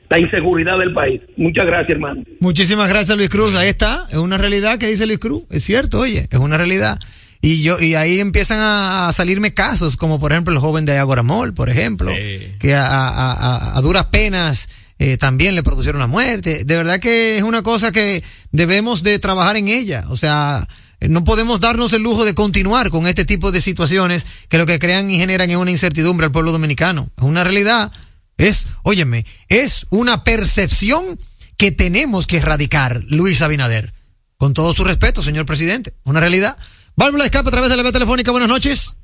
[0.10, 1.22] la inseguridad del país.
[1.38, 2.24] Muchas gracias, hermano.
[2.40, 3.56] Muchísimas gracias, Luis Cruz.
[3.56, 4.06] Ahí está.
[4.10, 5.44] Es una realidad que dice Luis Cruz.
[5.52, 6.98] Es cierto, oye, es una realidad.
[7.42, 11.54] Y yo, y ahí empiezan a, salirme casos, como por ejemplo el joven de Agoramol,
[11.54, 12.12] por ejemplo,
[12.60, 14.68] que a, a- a- a duras penas
[15.00, 16.66] eh, también le produjeron la muerte.
[16.66, 18.22] De verdad que es una cosa que
[18.52, 20.04] debemos de trabajar en ella.
[20.10, 20.68] O sea,
[21.00, 24.78] no podemos darnos el lujo de continuar con este tipo de situaciones que lo que
[24.78, 27.10] crean y generan es una incertidumbre al pueblo dominicano.
[27.18, 27.94] Es una realidad.
[28.38, 31.18] Es, óyeme, es una percepción
[31.56, 33.94] que tenemos que erradicar, Luis Abinader.
[34.36, 35.94] Con todo su respeto, señor presidente.
[36.04, 36.58] Una realidad.
[37.00, 38.30] Válvula escape a través de la vía telefónica.
[38.32, 38.98] Buenas noches.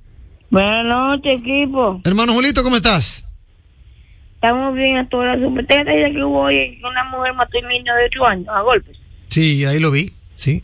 [0.49, 2.01] Buenas noches, equipo.
[2.03, 3.23] Hermano Julito, ¿cómo estás?
[4.33, 7.69] Estamos bien a todas las ¿Usted dice que hubo hoy una mujer mató a un
[7.69, 8.97] niño de 8 años a golpes?
[9.29, 10.11] Sí, ahí lo vi.
[10.35, 10.61] Sí.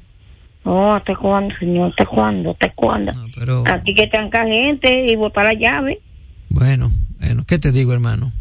[0.66, 1.92] Oh, ¿hasta cuándo, señor?
[1.92, 2.52] ¿Hasta cuándo?
[2.52, 3.14] ¿Hasta cuándo?
[3.34, 6.02] pero- Aquí que tranca gente y botar la llave.
[6.50, 6.92] Bueno,
[7.22, 8.34] bueno, ¿qué te digo, hermano?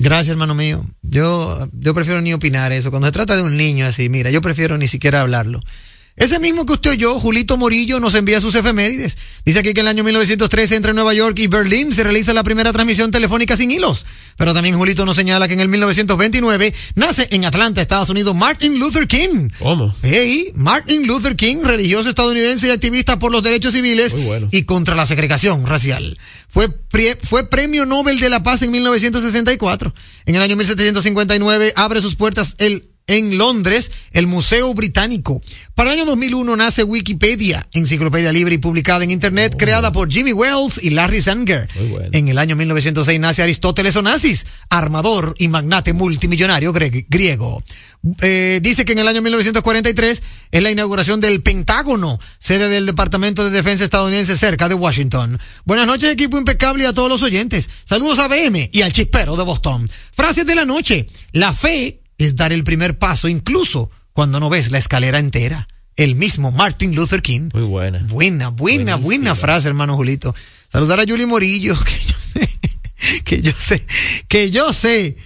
[0.00, 0.82] Gracias, hermano mío.
[1.00, 2.90] Yo, yo prefiero ni opinar eso.
[2.90, 5.60] Cuando se trata de un niño así, mira, yo prefiero ni siquiera hablarlo.
[6.16, 9.18] Ese mismo que usted oyó, Julito Morillo, nos envía sus efemérides.
[9.44, 12.42] Dice aquí que en el año 1913 entre Nueva York y Berlín se realiza la
[12.42, 14.06] primera transmisión telefónica sin hilos.
[14.38, 18.78] Pero también Julito nos señala que en el 1929 nace en Atlanta, Estados Unidos, Martin
[18.78, 19.50] Luther King.
[19.58, 19.94] ¿Cómo?
[20.02, 24.14] Hey, Martin Luther King, religioso estadounidense y activista por los derechos civiles
[24.50, 26.18] y contra la segregación racial.
[26.48, 29.94] Fue, pre- fue premio Nobel de la Paz en 1964.
[30.24, 35.40] En el año 1759 abre sus puertas el en Londres, el Museo Británico.
[35.74, 40.32] Para el año 2001 nace Wikipedia, enciclopedia libre y publicada en Internet, creada por Jimmy
[40.32, 41.68] Wells y Larry Sanger.
[42.12, 47.62] En el año 1906 nace Aristóteles Onassis, armador y magnate multimillonario griego.
[48.20, 53.44] Eh, dice que en el año 1943 es la inauguración del Pentágono, sede del Departamento
[53.44, 55.38] de Defensa estadounidense cerca de Washington.
[55.64, 57.68] Buenas noches, equipo impecable y a todos los oyentes.
[57.84, 59.88] Saludos a BM y al chispero de Boston.
[60.12, 61.06] Frases de la noche.
[61.32, 65.68] La fe es dar el primer paso incluso cuando no ves la escalera entera.
[65.96, 67.50] El mismo Martin Luther King.
[67.54, 67.98] Muy buena.
[68.08, 70.34] Buena, buena, buena frase, hermano Julito.
[70.70, 72.58] Saludar a Julie Morillo, que yo sé,
[73.24, 73.86] que yo sé,
[74.28, 75.16] que yo sé,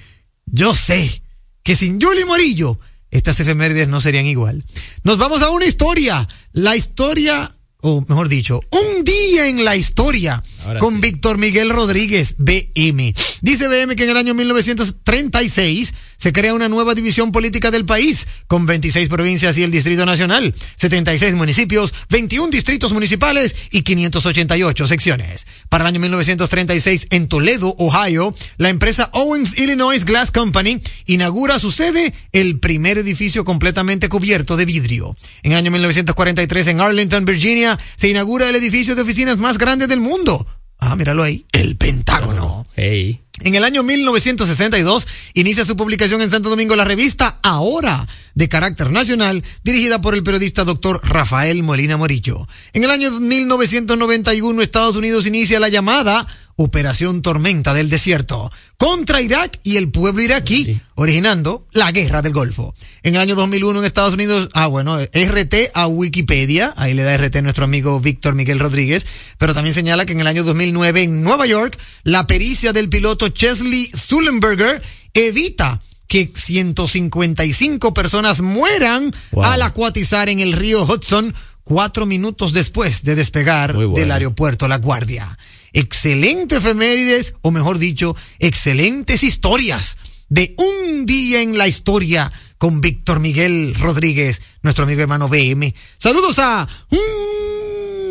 [0.46, 1.22] yo sé
[1.62, 2.78] que sin Julie Morillo
[3.10, 4.64] estas efemérides no serían igual.
[5.02, 10.42] Nos vamos a una historia, la historia, o mejor dicho, un día en la historia
[10.64, 13.14] Ahora con Víctor Miguel Rodríguez, BM.
[13.42, 18.26] Dice BM que en el año 1936 se crea una nueva división política del país,
[18.46, 25.46] con 26 provincias y el Distrito Nacional, 76 municipios, 21 distritos municipales y 588 secciones.
[25.70, 31.72] Para el año 1936, en Toledo, Ohio, la empresa Owens Illinois Glass Company inaugura su
[31.72, 35.16] sede, el primer edificio completamente cubierto de vidrio.
[35.42, 39.86] En el año 1943, en Arlington, Virginia, se inaugura el edificio de oficinas más grande
[39.86, 40.46] del mundo.
[40.80, 42.66] Ah, míralo ahí, el Pentágono.
[42.74, 43.20] Hey.
[43.42, 48.90] En el año 1962 inicia su publicación en Santo Domingo la revista Ahora, de carácter
[48.90, 52.46] nacional, dirigida por el periodista doctor Rafael Molina Morillo.
[52.72, 56.26] En el año 1991 Estados Unidos inicia la llamada
[56.62, 62.74] Operación Tormenta del Desierto contra Irak y el pueblo iraquí, originando la Guerra del Golfo.
[63.02, 67.16] En el año 2001 en Estados Unidos, ah bueno, RT a Wikipedia, ahí le da
[67.16, 69.06] RT a nuestro amigo Víctor Miguel Rodríguez,
[69.38, 73.28] pero también señala que en el año 2009 en Nueva York, la pericia del piloto
[73.28, 74.82] Chesley Sullenberger
[75.14, 79.44] evita que 155 personas mueran Wow.
[79.44, 83.94] al acuatizar en el río Hudson cuatro minutos después de despegar bueno.
[83.94, 85.38] del aeropuerto La Guardia.
[85.72, 89.96] Excelente efemérides, o mejor dicho, excelentes historias
[90.28, 95.74] de un día en la historia con Víctor Miguel Rodríguez, nuestro amigo hermano BM.
[95.98, 96.68] Saludos a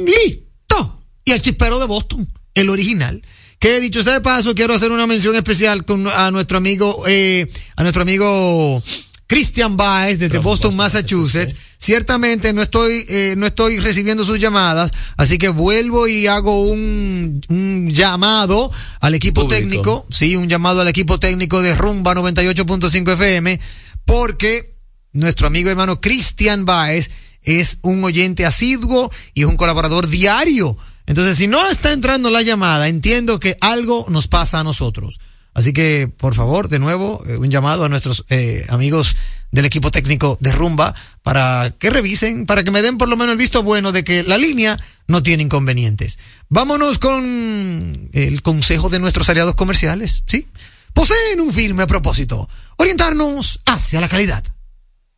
[0.06, 3.22] Listo y al chispero de Boston, el original.
[3.60, 7.46] Que dicho sea de paso, quiero hacer una mención especial con, a nuestro amigo, eh,
[7.76, 8.82] a nuestro amigo
[9.28, 11.56] Christian Baez desde Boston, Massachusetts.
[11.82, 17.42] Ciertamente no estoy, eh, no estoy recibiendo sus llamadas, así que vuelvo y hago un,
[17.48, 19.58] un llamado al equipo Público.
[19.58, 23.62] técnico, sí, un llamado al equipo técnico de Rumba 98.5 FM,
[24.04, 24.74] porque
[25.14, 27.12] nuestro amigo hermano Cristian Baez
[27.44, 30.78] es un oyente asiduo y es un colaborador diario.
[31.06, 35.20] Entonces, si no está entrando la llamada, entiendo que algo nos pasa a nosotros.
[35.54, 39.16] Así que, por favor, de nuevo, eh, un llamado a nuestros eh, amigos
[39.52, 43.34] del equipo técnico de Rumba para que revisen, para que me den por lo menos
[43.34, 46.20] el visto bueno de que la línea no tiene inconvenientes.
[46.50, 50.48] Vámonos con el consejo de nuestros aliados comerciales, ¿sí?
[50.94, 54.44] Poseen un firme propósito, orientarnos hacia la calidad.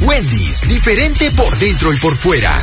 [0.00, 2.56] Wendy's, diferente por dentro y por fuera.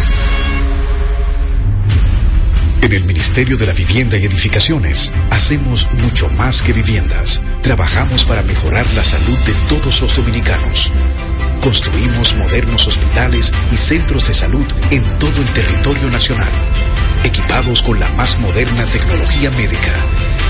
[2.81, 7.41] En el Ministerio de la Vivienda y Edificaciones hacemos mucho más que viviendas.
[7.61, 10.93] Trabajamos para mejorar la salud de todos los dominicanos.
[11.61, 16.51] Construimos modernos hospitales y centros de salud en todo el territorio nacional,
[17.25, 19.93] equipados con la más moderna tecnología médica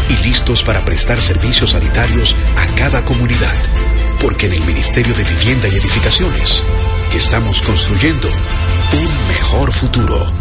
[0.10, 3.95] y listos para prestar servicios sanitarios a cada comunidad.
[4.26, 6.64] Porque en el Ministerio de Vivienda y Edificaciones
[7.14, 10.34] estamos construyendo un mejor futuro.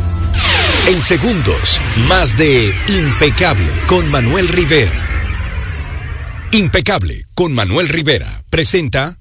[0.89, 1.79] En segundos,
[2.09, 4.91] más de Impecable con Manuel Rivera.
[6.53, 9.19] Impecable con Manuel Rivera presenta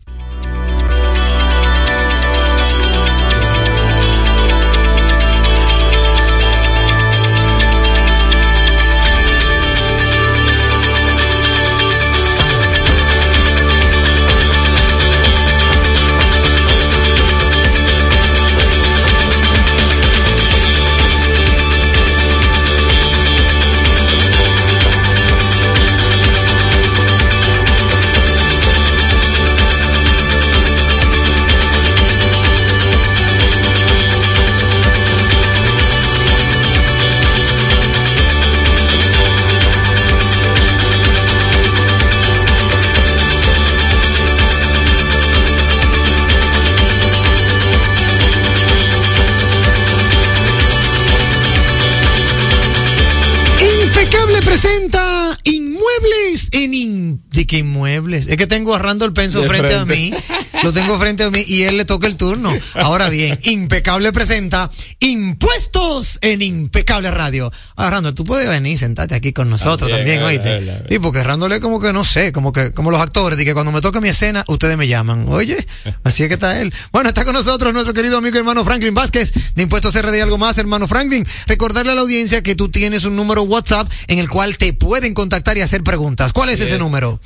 [59.39, 60.42] agarrando el penso De frente, a frente.
[60.63, 62.55] Lo tengo frente a mí y él le toca el turno.
[62.75, 67.51] Ahora bien, Impecable presenta impuestos en Impecable Radio.
[67.75, 70.83] Ah, Randall, tú puedes venir y sentarte aquí con nosotros También, también, oíste.
[70.89, 73.53] Sí, porque Randall es como que no sé, como que como los actores, de que
[73.53, 75.25] cuando me toca mi escena, ustedes me llaman.
[75.29, 75.65] Oye,
[76.03, 76.73] así es que está él.
[76.91, 80.37] Bueno, está con nosotros nuestro querido amigo hermano Franklin Vázquez de Impuestos RD y algo
[80.37, 81.25] más, hermano Franklin.
[81.47, 85.13] Recordarle a la audiencia que tú tienes un número WhatsApp en el cual te pueden
[85.13, 86.33] contactar y hacer preguntas.
[86.33, 87.19] ¿Cuál es ese número?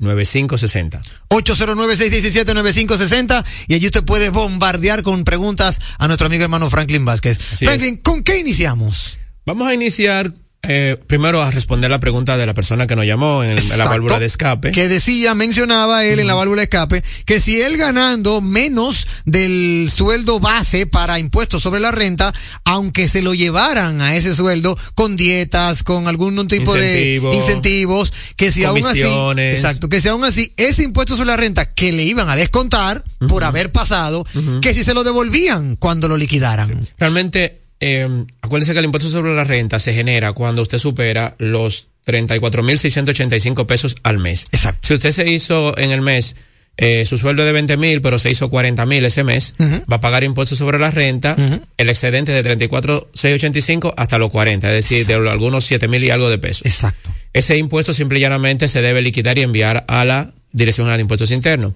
[0.00, 1.02] 809-617-9560.
[1.28, 7.38] 809-617-9560 y allí usted puede bombardear con preguntas a nuestro amigo hermano Franklin Vázquez.
[7.52, 9.18] Así Franklin, ¿con qué iniciamos?
[9.44, 10.32] Vamos a iniciar
[10.68, 14.18] eh, primero a responder la pregunta de la persona que nos llamó en, la válvula
[14.18, 14.72] de escape.
[14.72, 19.90] Que decía, mencionaba él en la válvula de escape, que si él ganando menos del
[19.94, 22.32] sueldo base para impuestos sobre la renta,
[22.64, 28.12] aunque se lo llevaran a ese sueldo con dietas, con algún tipo Incentivo, de incentivos,
[28.36, 29.02] que si aún así,
[29.38, 33.04] exacto, que si aún así ese impuesto sobre la renta que le iban a descontar
[33.28, 34.26] por haber pasado,
[34.60, 36.80] que si se lo devolvían cuando lo liquidaran.
[36.98, 38.08] Realmente, eh,
[38.40, 43.96] acuérdense que el impuesto sobre la renta se genera cuando usted supera los 34.685 pesos
[44.02, 44.46] al mes.
[44.52, 44.80] Exacto.
[44.88, 46.36] Si usted se hizo en el mes
[46.78, 49.54] eh, su sueldo de 20 mil, pero se hizo 40 mil ese mes,
[49.90, 51.34] va a pagar impuestos sobre la renta,
[51.76, 56.28] el excedente de 34.685 hasta los 40, es decir, de algunos 7 mil y algo
[56.28, 56.66] de pesos.
[56.66, 57.10] Exacto.
[57.32, 61.02] Ese impuesto simple y llanamente se debe liquidar y enviar a la Dirección General de
[61.02, 61.74] Impuestos Internos.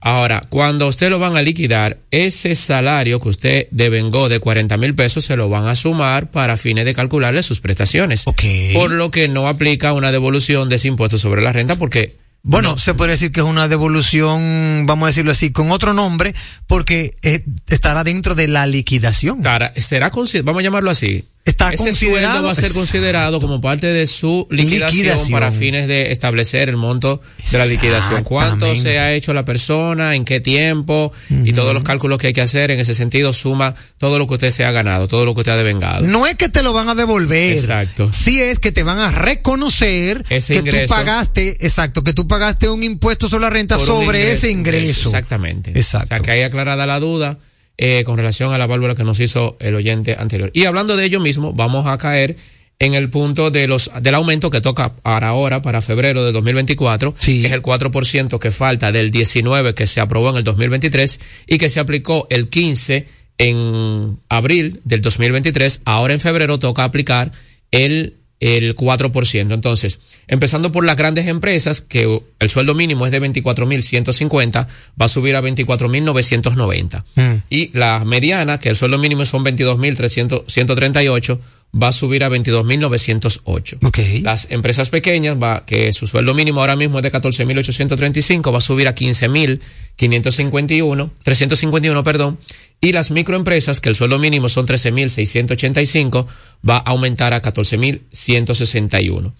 [0.00, 4.94] Ahora, cuando usted lo van a liquidar, ese salario que usted devengó de 40 mil
[4.94, 8.26] pesos se lo van a sumar para fines de calcularle sus prestaciones.
[8.74, 12.78] Por lo que no aplica una devolución de ese impuesto sobre la renta porque Bueno,
[12.78, 16.34] se puede decir que es una devolución, vamos a decirlo así, con otro nombre,
[16.66, 19.42] porque eh, estará dentro de la liquidación.
[19.42, 20.10] Cara, será
[20.44, 24.06] vamos a llamarlo así, Está Ese considerado- sueldo va a ser considerado como parte de
[24.06, 25.30] su liquidación, Liquidación.
[25.32, 27.20] para fines de establecer el monto
[27.50, 28.22] de la liquidación.
[28.24, 30.14] ¿Cuánto se ha hecho la persona?
[30.14, 31.10] ¿En qué tiempo?
[31.44, 34.34] Y todos los cálculos que hay que hacer en ese sentido suma todo lo que
[34.34, 36.06] usted se ha ganado, todo lo que usted ha devengado.
[36.06, 37.52] No es que te lo van a devolver.
[37.52, 38.08] Exacto.
[38.12, 40.94] Sí es que te van a reconocer Ese que ingreso.
[40.94, 45.08] tú pagaste, exacto, que tú pagaste un impuesto sobre la renta sobre ese ingreso.
[45.08, 45.70] Exactamente.
[45.74, 46.06] Exacto.
[46.14, 47.38] O sea, que hay aclarada la duda
[47.82, 50.50] eh, con relación a la válvula que nos hizo el oyente anterior.
[50.52, 52.36] Y hablando de ello mismo, vamos a caer
[52.78, 57.14] en el punto de los del aumento que toca para ahora, para febrero de 2024,
[57.14, 61.56] que es el 4% que falta del 19 que se aprobó en el 2023 y
[61.56, 63.08] que se aplicó el 15
[63.38, 65.80] en abril del 2023.
[65.86, 67.32] Ahora en febrero toca aplicar
[67.70, 69.54] el el 4%.
[69.54, 74.66] Entonces, empezando por las grandes empresas, que el sueldo mínimo es de 24.150,
[75.00, 77.04] va a subir a 24.990.
[77.50, 81.38] Y la mediana, que el sueldo mínimo son 22.138,
[81.80, 83.78] va a subir a 22.908.
[84.22, 88.62] Las empresas pequeñas, va, que su sueldo mínimo ahora mismo es de 14.835, va a
[88.62, 92.38] subir a 15.551, 351, perdón.
[92.80, 96.26] Y las microempresas, que el sueldo mínimo son 13.685,
[96.68, 99.34] va a aumentar a 14.161.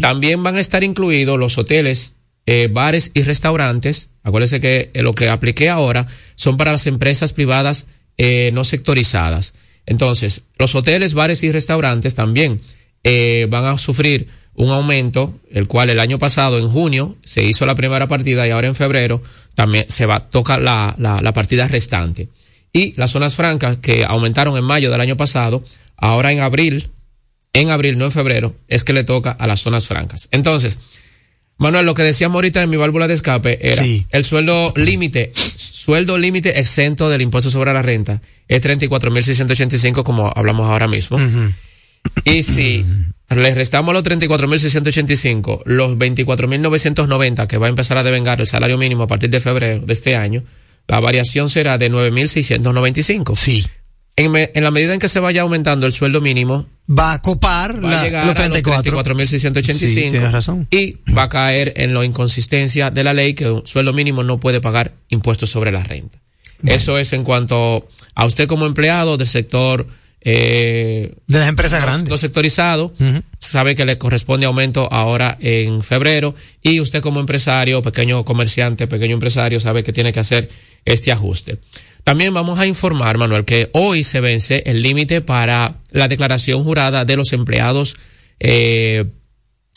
[0.00, 4.10] También van a estar incluidos los hoteles, eh, bares y restaurantes.
[4.22, 7.86] Acuérdense que eh, lo que apliqué ahora son para las empresas privadas
[8.18, 9.54] eh, no sectorizadas.
[9.86, 12.60] Entonces, los hoteles, bares y restaurantes también
[13.04, 17.64] eh, van a sufrir un aumento, el cual el año pasado, en junio, se hizo
[17.64, 19.22] la primera partida y ahora en febrero
[19.54, 22.28] también se va, toca la, la, la partida restante.
[22.72, 25.62] Y las zonas francas que aumentaron en mayo del año pasado,
[25.96, 26.88] ahora en abril,
[27.52, 30.28] en abril, no en febrero, es que le toca a las zonas francas.
[30.30, 30.78] Entonces,
[31.58, 36.18] Manuel, lo que decíamos ahorita en mi válvula de escape era el sueldo límite, sueldo
[36.18, 41.18] límite exento del impuesto sobre la renta es 34.685 como hablamos ahora mismo.
[42.24, 42.84] Y si
[43.30, 49.04] le restamos los 34.685, los 24.990 que va a empezar a devengar el salario mínimo
[49.04, 50.42] a partir de febrero de este año,
[50.92, 53.34] la variación será de 9.695.
[53.36, 53.66] Sí.
[54.16, 57.22] En, me- en la medida en que se vaya aumentando el sueldo mínimo, Va a
[57.22, 59.02] copar va la- a los a los 34.
[59.02, 60.66] 34.685 Sí, tienes razón.
[60.70, 64.38] y va a caer en la inconsistencia de la ley que un sueldo mínimo no
[64.38, 66.18] puede pagar impuestos sobre la renta.
[66.64, 69.86] Eso es en cuanto a usted como empleado del sector
[70.20, 72.08] eh, de las empresas no- grandes.
[72.10, 72.92] no sectorizado,
[73.38, 79.14] sabe que le corresponde aumento ahora en febrero y usted como empresario, pequeño comerciante, pequeño
[79.14, 80.48] empresario, sabe que tiene que hacer
[80.84, 81.58] este ajuste.
[82.04, 87.04] También vamos a informar, Manuel, que hoy se vence el límite para la declaración jurada
[87.04, 87.96] de los empleados
[88.40, 89.04] eh,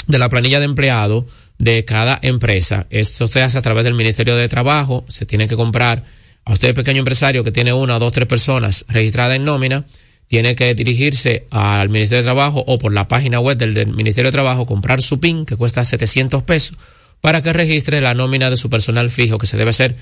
[0.08, 1.28] de la planilla de empleado
[1.60, 2.88] de cada empresa.
[2.90, 5.06] Esto se hace a través del Ministerio de Trabajo.
[5.08, 6.04] Se tiene que comprar
[6.46, 9.86] a usted, pequeño empresario que tiene una, dos, tres personas registradas en nómina,
[10.28, 14.30] tiene que dirigirse al Ministerio de Trabajo o por la página web del, del Ministerio
[14.30, 16.78] de Trabajo, comprar su PIN, que cuesta 700 pesos,
[17.22, 19.96] para que registre la nómina de su personal fijo, que se debe hacer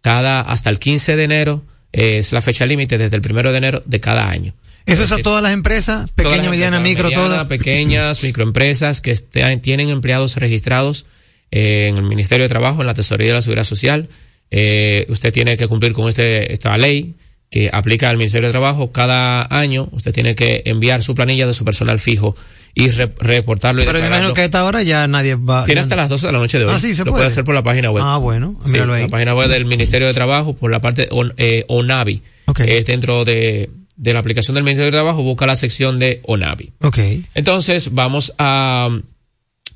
[0.00, 3.58] cada, hasta el 15 de enero, eh, es la fecha límite desde el primero de
[3.58, 4.54] enero de cada año.
[4.86, 7.46] Eso es a todas las empresas, Todas pequeña, las mediana, empresas, micro, medianas, todas.
[7.46, 11.06] pequeñas, microempresas que este- tienen empleados registrados
[11.50, 14.08] eh, en el Ministerio de Trabajo, en la Tesorería de la Seguridad Social.
[14.50, 17.14] Eh, usted tiene que cumplir con este, esta ley
[17.50, 18.90] que aplica al Ministerio de Trabajo.
[18.92, 22.34] Cada año usted tiene que enviar su planilla de su personal fijo
[22.74, 24.18] y re- reportarlo y Pero declararlo.
[24.28, 25.64] imagino que a esta hora ya nadie va.
[25.64, 26.72] Tiene hasta las 12 de la noche de hoy.
[26.74, 27.20] Ah, sí, se Lo puede.
[27.22, 28.02] puede hacer por la página web.
[28.06, 29.02] Ah, bueno, Sí, míralo ahí.
[29.02, 32.22] la página web del Ministerio de Trabajo, por la parte eh, ONAVI.
[32.58, 36.72] Es dentro de, de la aplicación del Ministerio de Trabajo, busca la sección de ONAVI.
[36.82, 36.98] Ok.
[37.34, 39.02] Entonces, vamos a um,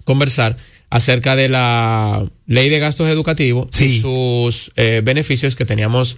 [0.05, 0.57] conversar
[0.91, 6.17] acerca de la ley de gastos educativos y sus eh, beneficios que teníamos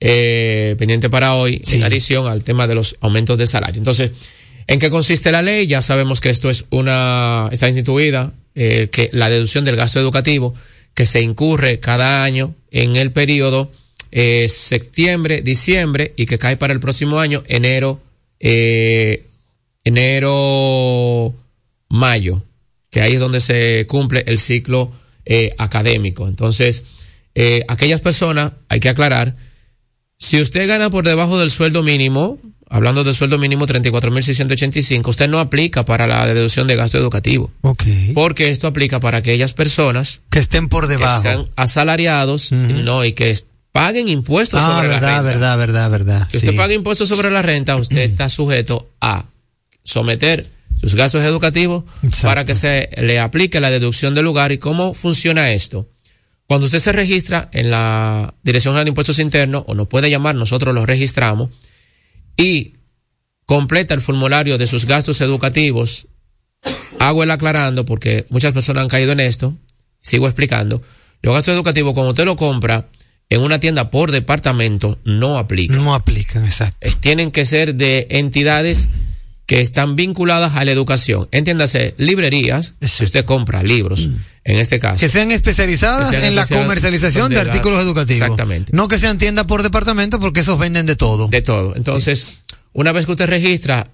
[0.00, 3.78] eh, pendiente para hoy, en adición al tema de los aumentos de salario.
[3.78, 4.10] Entonces,
[4.66, 5.66] ¿en qué consiste la ley?
[5.66, 10.54] Ya sabemos que esto es una, está instituida, eh, que la deducción del gasto educativo
[10.94, 13.70] que se incurre cada año en el periodo
[14.10, 18.00] eh, septiembre, diciembre y que cae para el próximo año, enero,
[18.40, 19.24] eh,
[19.84, 21.34] enero,
[21.88, 22.44] mayo,
[22.90, 24.92] que ahí es donde se cumple el ciclo
[25.58, 26.26] académico.
[26.26, 26.82] Entonces,
[27.68, 29.36] aquellas personas, hay que aclarar,
[30.18, 32.38] si usted gana por debajo del sueldo mínimo,
[32.70, 37.50] hablando del sueldo mínimo 34.685, usted no aplica para la deducción de gasto educativo.
[37.62, 37.84] Ok.
[38.14, 41.22] Porque esto aplica para aquellas personas que estén por debajo.
[41.22, 43.36] que sean asalariados no, y que
[43.72, 45.22] paguen impuestos Ah, sobre la verdad, renta.
[45.22, 46.28] verdad, verdad, verdad.
[46.30, 46.56] Si usted sí.
[46.56, 49.26] paga impuestos sobre la renta, usted está sujeto a
[49.84, 50.48] someter
[50.80, 51.84] sus gastos educativos
[52.22, 54.50] para que se le aplique la deducción del lugar.
[54.52, 55.88] ¿Y cómo funciona esto?
[56.46, 60.34] Cuando usted se registra en la Dirección General de Impuestos Internos, o nos puede llamar,
[60.34, 61.50] nosotros lo registramos,
[62.36, 62.72] y
[63.46, 66.08] completa el formulario de sus gastos educativos,
[66.98, 69.56] hago el aclarando porque muchas personas han caído en esto,
[70.00, 70.80] sigo explicando,
[71.22, 72.88] los gastos educativos cuando usted lo compra
[73.28, 75.76] en una tienda por departamento no aplican.
[75.76, 76.76] No aplican, exacto.
[76.80, 78.88] Es- tienen que ser de entidades
[79.50, 81.26] que están vinculadas a la educación.
[81.32, 84.08] Entiéndase, librerías, si usted compra libros,
[84.44, 85.00] en este caso.
[85.00, 88.22] Que sean especializadas Que sean en la comercialización de la- artículos educativos.
[88.22, 88.70] Exactamente.
[88.72, 91.26] No que sean tiendas por departamento porque esos venden de todo.
[91.26, 91.74] De todo.
[91.74, 92.42] Entonces,
[92.74, 93.90] una vez que usted registra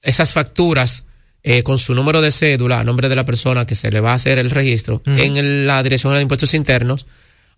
[0.00, 1.06] esas facturas
[1.42, 4.12] eh, con su número de cédula a nombre de la persona que se le va
[4.12, 7.06] a hacer el registro en la Dirección de Impuestos Internos,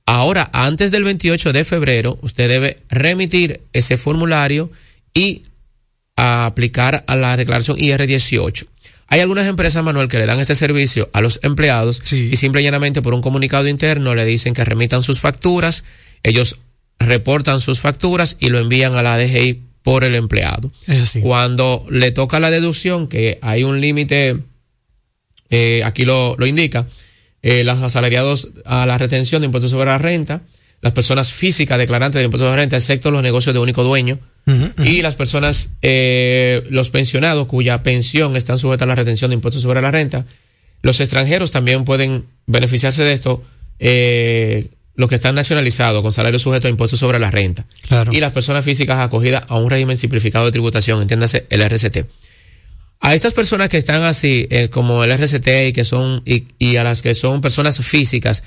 [0.06, 4.70] ahora, antes del 28 de febrero, usted debe remitir ese formulario
[5.12, 5.42] y
[6.16, 8.66] a aplicar a la declaración IR18.
[9.08, 12.64] Hay algunas empresas, Manuel, que le dan este servicio a los empleados y simple y
[12.64, 15.84] llanamente por un comunicado interno le dicen que remitan sus facturas,
[16.22, 16.58] ellos
[16.98, 20.72] reportan sus facturas y lo envían a la DGI por el empleado.
[20.86, 21.20] Es así.
[21.20, 24.36] Cuando le toca la deducción, que hay un límite,
[25.50, 26.86] eh, aquí lo, lo indica,
[27.42, 30.40] eh, los asalariados a la retención de impuestos sobre la renta,
[30.80, 34.18] las personas físicas declarantes de impuestos sobre la renta, excepto los negocios de único dueño,
[34.84, 39.62] y las personas, eh, los pensionados cuya pensión están sujetas a la retención de impuestos
[39.62, 40.26] sobre la renta.
[40.82, 43.42] Los extranjeros también pueden beneficiarse de esto,
[43.78, 47.66] eh, los que están nacionalizados con salario sujeto a impuestos sobre la renta.
[47.82, 48.12] Claro.
[48.12, 52.06] Y las personas físicas acogidas a un régimen simplificado de tributación, entiéndase el RCT.
[53.00, 56.76] A estas personas que están así, eh, como el RCT y que son, y, y
[56.76, 58.44] a las que son personas físicas,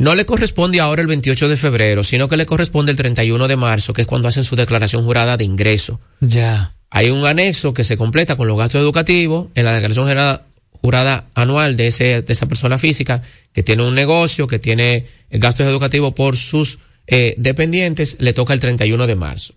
[0.00, 3.56] no le corresponde ahora el 28 de febrero, sino que le corresponde el 31 de
[3.56, 6.00] marzo, que es cuando hacen su declaración jurada de ingreso.
[6.20, 6.74] Ya.
[6.88, 11.26] Hay un anexo que se completa con los gastos educativos en la declaración jurada, jurada
[11.34, 13.22] anual de, ese, de esa persona física
[13.52, 18.60] que tiene un negocio, que tiene gastos educativos por sus eh, dependientes, le toca el
[18.60, 19.52] 31 de marzo.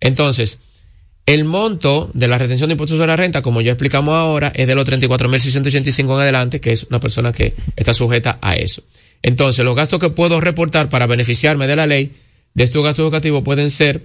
[0.00, 0.58] Entonces,
[1.24, 4.66] el monto de la retención de impuestos sobre la renta, como ya explicamos ahora, es
[4.66, 8.82] de los 34.685 en adelante, que es una persona que está sujeta a eso.
[9.22, 12.12] Entonces, los gastos que puedo reportar para beneficiarme de la ley
[12.54, 14.02] de estos gastos educativos pueden ser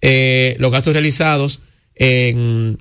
[0.00, 1.60] eh, los gastos realizados
[1.94, 2.78] en,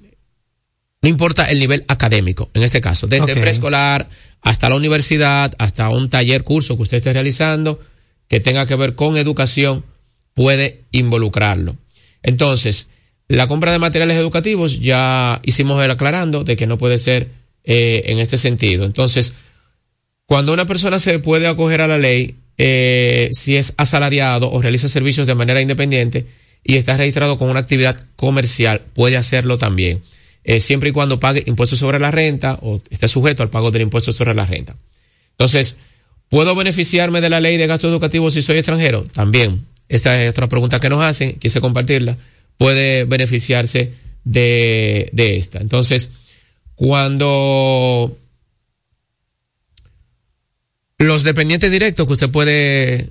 [1.02, 4.08] no importa el nivel académico, en este caso, desde preescolar
[4.42, 7.80] hasta la universidad, hasta un taller, curso que usted esté realizando,
[8.28, 9.84] que tenga que ver con educación,
[10.34, 11.76] puede involucrarlo.
[12.22, 12.88] Entonces,
[13.28, 17.30] la compra de materiales educativos ya hicimos el aclarando de que no puede ser
[17.64, 18.86] eh, en este sentido.
[18.86, 19.34] Entonces,
[20.30, 24.88] cuando una persona se puede acoger a la ley, eh, si es asalariado o realiza
[24.88, 26.24] servicios de manera independiente
[26.64, 30.04] y está registrado con una actividad comercial, puede hacerlo también,
[30.44, 33.82] eh, siempre y cuando pague impuestos sobre la renta o esté sujeto al pago del
[33.82, 34.76] impuesto sobre la renta.
[35.32, 35.78] Entonces,
[36.30, 39.08] ¿puedo beneficiarme de la ley de gastos educativos si soy extranjero?
[39.12, 39.66] También.
[39.88, 42.16] Esta es otra pregunta que nos hacen, quise compartirla.
[42.56, 43.94] Puede beneficiarse
[44.26, 45.58] de, de esta.
[45.58, 46.12] Entonces,
[46.76, 48.16] cuando
[51.00, 53.10] los dependientes directos que usted puede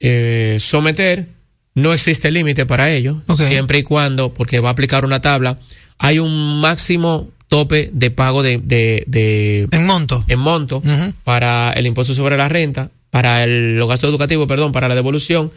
[0.00, 1.26] eh, someter,
[1.74, 5.56] no existe límite para ello, siempre y cuando, porque va a aplicar una tabla,
[5.98, 8.58] hay un máximo tope de pago de...
[8.58, 10.24] de, de- en monto.
[10.28, 10.82] En monto
[11.24, 15.50] para el impuesto sobre la renta, para el, los gastos educativos, perdón, para la devolución.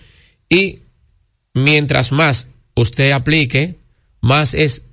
[0.49, 0.79] Y
[1.53, 3.75] mientras más usted aplique,
[4.21, 4.85] más es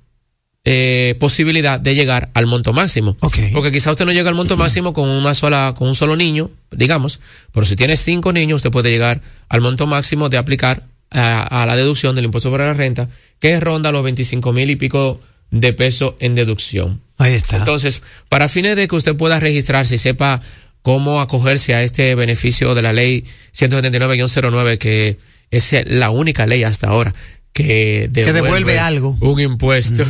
[0.71, 3.17] eh, posibilidad de llegar al monto máximo.
[3.53, 6.51] Porque quizá usted no llega al monto máximo con una sola, con un solo niño,
[6.69, 7.19] digamos,
[7.51, 11.65] pero si tiene cinco niños, usted puede llegar al monto máximo de aplicar a, a
[11.65, 13.09] la deducción del impuesto sobre la renta,
[13.39, 17.01] que ronda los 25 mil y pico de pesos en deducción.
[17.17, 17.57] Ahí está.
[17.57, 20.39] Entonces, para fines de que usted pueda registrarse y sepa
[20.83, 23.25] cómo acogerse a este beneficio de la ley
[23.57, 25.17] 179-09, que
[25.49, 27.11] es la única ley hasta ahora
[27.53, 29.17] que devuelve, devuelve algo.
[29.19, 30.05] Un impuesto.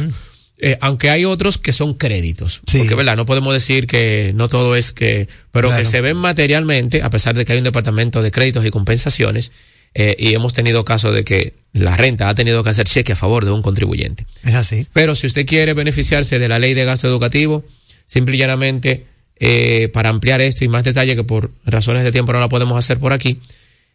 [0.62, 2.62] Eh, aunque hay otros que son créditos.
[2.72, 3.16] Porque, ¿verdad?
[3.16, 5.82] No podemos decir que no todo es que, pero Claro.
[5.84, 9.52] que se ven materialmente, a pesar de que hay un departamento de créditos y compensaciones,
[9.96, 13.16] eh, y hemos tenido casos de que la renta ha tenido que hacer cheque a
[13.16, 14.26] favor de un contribuyente.
[14.44, 14.86] Es así.
[14.94, 17.64] Pero si usted quiere beneficiarse de la ley de gasto educativo,
[18.06, 19.06] simple y llanamente,
[19.40, 22.78] eh, para ampliar esto y más detalle que por razones de tiempo no la podemos
[22.78, 23.40] hacer por aquí,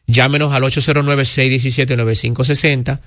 [0.06, 3.00] llámenos al 809-617-9560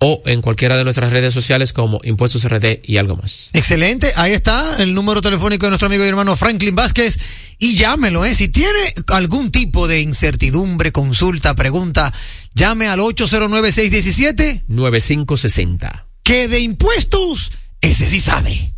[0.00, 3.50] o en cualquiera de nuestras redes sociales como Impuestos RD y algo más.
[3.52, 7.18] Excelente, ahí está el número telefónico de nuestro amigo y hermano Franklin Vázquez
[7.58, 8.34] y llámelo, ¿eh?
[8.34, 8.78] Si tiene
[9.08, 12.14] algún tipo de incertidumbre, consulta, pregunta,
[12.54, 16.06] llame al 809-617 9560.
[16.22, 18.77] que de impuestos ese sí sabe.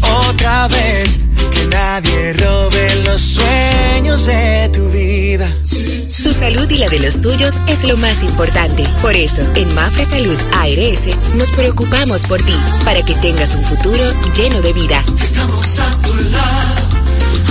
[0.00, 1.20] otra vez,
[1.52, 5.52] que nadie robe los sueños de tu vida.
[6.22, 8.84] Tu salud y la de los tuyos es lo más importante.
[9.02, 14.12] Por eso, en Mafre Salud ARS nos preocupamos por ti, para que tengas un futuro
[14.36, 15.04] lleno de vida.
[15.20, 16.86] Estamos a tu lado,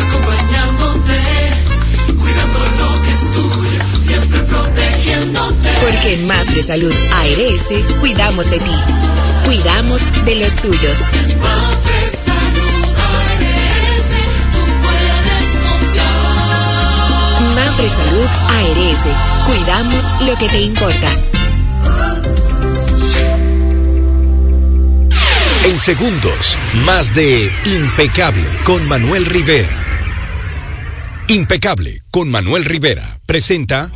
[0.07, 1.19] acompañándote,
[2.19, 5.34] cuidando lo que es tuyo, siempre protegiéndote.
[5.81, 8.71] Porque en Mafre Salud ARS cuidamos de ti,
[9.45, 10.99] cuidamos de los tuyos.
[11.41, 14.15] Mafre Salud ARS.
[17.55, 19.01] Mafre Salud ARS,
[19.47, 21.09] cuidamos lo que te importa.
[25.65, 29.67] En segundos, más de Impecable con Manuel Rivera.
[31.27, 33.91] Impecable con Manuel Rivera presenta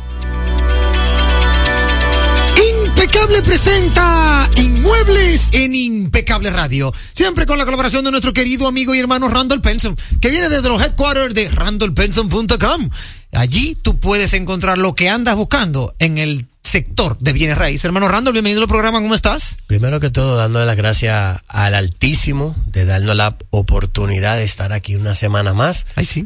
[3.12, 6.94] Impecable presenta Inmuebles en Impecable Radio.
[7.12, 10.68] Siempre con la colaboración de nuestro querido amigo y hermano Randall Penson, que viene desde
[10.68, 12.88] los headquarters de randallpenson.com.
[13.32, 17.84] Allí tú puedes encontrar lo que andas buscando en el sector de bienes raíces.
[17.84, 19.56] Hermano Randall, bienvenido al programa, ¿cómo estás?
[19.66, 24.94] Primero que todo, dándole las gracias al Altísimo de darnos la oportunidad de estar aquí
[24.94, 25.84] una semana más,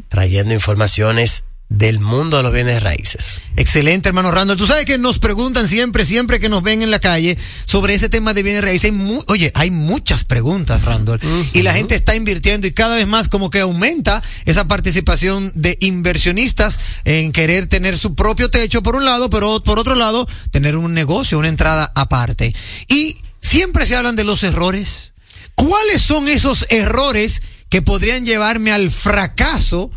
[0.09, 3.41] trayendo informaciones del mundo de los bienes raíces.
[3.57, 4.57] Excelente, hermano Randall.
[4.57, 8.07] Tú sabes que nos preguntan siempre, siempre que nos ven en la calle sobre ese
[8.07, 8.91] tema de bienes raíces.
[8.91, 11.19] Hay Oye, hay muchas preguntas, Randall.
[11.53, 15.77] Y la gente está invirtiendo y cada vez más como que aumenta esa participación de
[15.81, 20.77] inversionistas en querer tener su propio techo por un lado, pero por otro lado, tener
[20.77, 22.55] un negocio, una entrada aparte.
[22.87, 25.13] Y siempre se hablan de los errores.
[25.55, 29.91] ¿Cuáles son esos errores que podrían llevarme al fracaso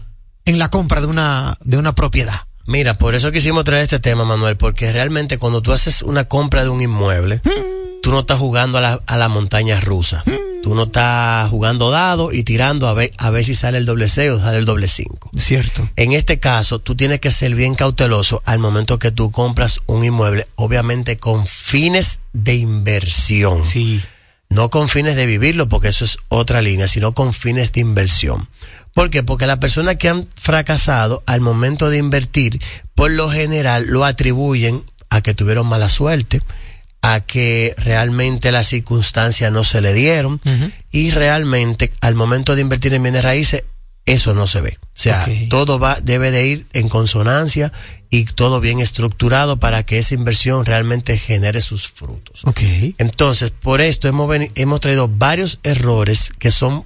[0.48, 2.40] en la compra de una, de una propiedad?
[2.66, 6.64] Mira, por eso quisimos traer este tema, Manuel, porque realmente cuando tú haces una compra
[6.64, 7.40] de un inmueble,
[8.02, 10.24] tú no estás jugando a la, a la montaña rusa.
[10.62, 14.08] Tú no estás jugando dado y tirando a ver, a ver si sale el doble
[14.08, 15.30] 6 o sale el doble 5.
[15.36, 15.88] Cierto.
[15.96, 20.04] En este caso, tú tienes que ser bien cauteloso al momento que tú compras un
[20.04, 23.64] inmueble, obviamente con fines de inversión.
[23.64, 24.02] Sí.
[24.50, 28.48] No con fines de vivirlo, porque eso es otra línea, sino con fines de inversión.
[28.94, 29.22] ¿Por qué?
[29.22, 32.58] Porque las personas que han fracasado al momento de invertir,
[32.94, 36.42] por lo general lo atribuyen a que tuvieron mala suerte,
[37.02, 40.40] a que realmente las circunstancias no se le dieron
[40.90, 43.64] y realmente al momento de invertir en bienes raíces
[44.08, 44.78] eso no se ve.
[44.82, 47.72] O sea, todo va debe de ir en consonancia
[48.10, 52.40] y todo bien estructurado para que esa inversión realmente genere sus frutos.
[52.44, 52.60] Ok.
[52.98, 56.84] Entonces, por esto hemos, hemos traído varios errores que son,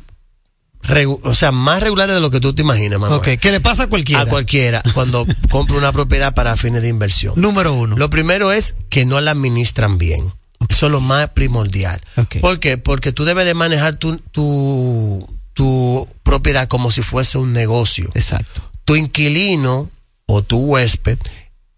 [1.22, 3.20] o sea, más regulares de lo que tú te imaginas, Manuel.
[3.20, 4.22] Ok, ¿qué le pasa a cualquiera?
[4.22, 7.34] A cualquiera cuando compra una propiedad para fines de inversión.
[7.36, 7.96] Número uno.
[7.96, 10.32] Lo primero es que no la administran bien.
[10.68, 12.00] Eso es lo más primordial.
[12.40, 12.78] ¿Por qué?
[12.78, 18.10] Porque tú debes de manejar tu, tu, tu propiedad como si fuese un negocio.
[18.14, 18.70] Exacto.
[18.84, 19.90] Tu inquilino
[20.26, 21.18] o tu huésped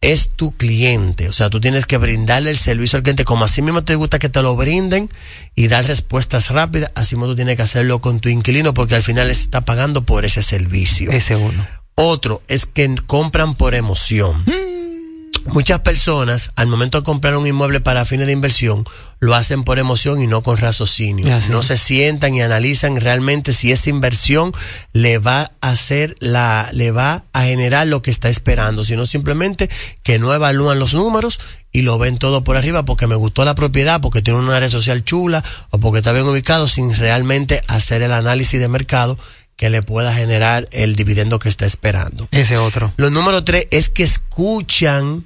[0.01, 1.29] es tu cliente.
[1.29, 4.19] O sea, tú tienes que brindarle el servicio al cliente como así mismo te gusta
[4.19, 5.09] que te lo brinden
[5.55, 6.93] y dar respuestas rápidas.
[6.95, 10.25] Así mismo tú tienes que hacerlo con tu inquilino porque al final está pagando por
[10.25, 11.11] ese servicio.
[11.11, 11.67] Ese uno.
[11.95, 14.45] Otro es que compran por emoción.
[15.47, 18.85] Muchas personas, al momento de comprar un inmueble para fines de inversión,
[19.21, 21.27] lo hacen por emoción y no con raciocinio.
[21.51, 24.53] No se sientan y analizan realmente si esa inversión
[24.93, 29.71] le va a hacer la, le va a generar lo que está esperando, sino simplemente
[30.03, 31.39] que no evalúan los números
[31.73, 34.71] y lo ven todo por arriba porque me gustó la propiedad, porque tiene una área
[34.71, 39.19] social chula o porque está bien ubicado sin realmente hacer el análisis de mercado
[39.57, 42.29] que le pueda generar el dividendo que está esperando.
[42.31, 42.93] Ese otro.
[42.97, 45.25] Lo número tres es que escuchan.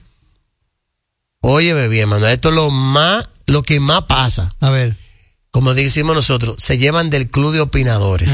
[1.40, 4.54] Óyeme bien, Manuel, esto es lo más, lo que más pasa.
[4.60, 4.96] A ver.
[5.50, 8.32] Como decimos nosotros, se llevan del club de opinadores.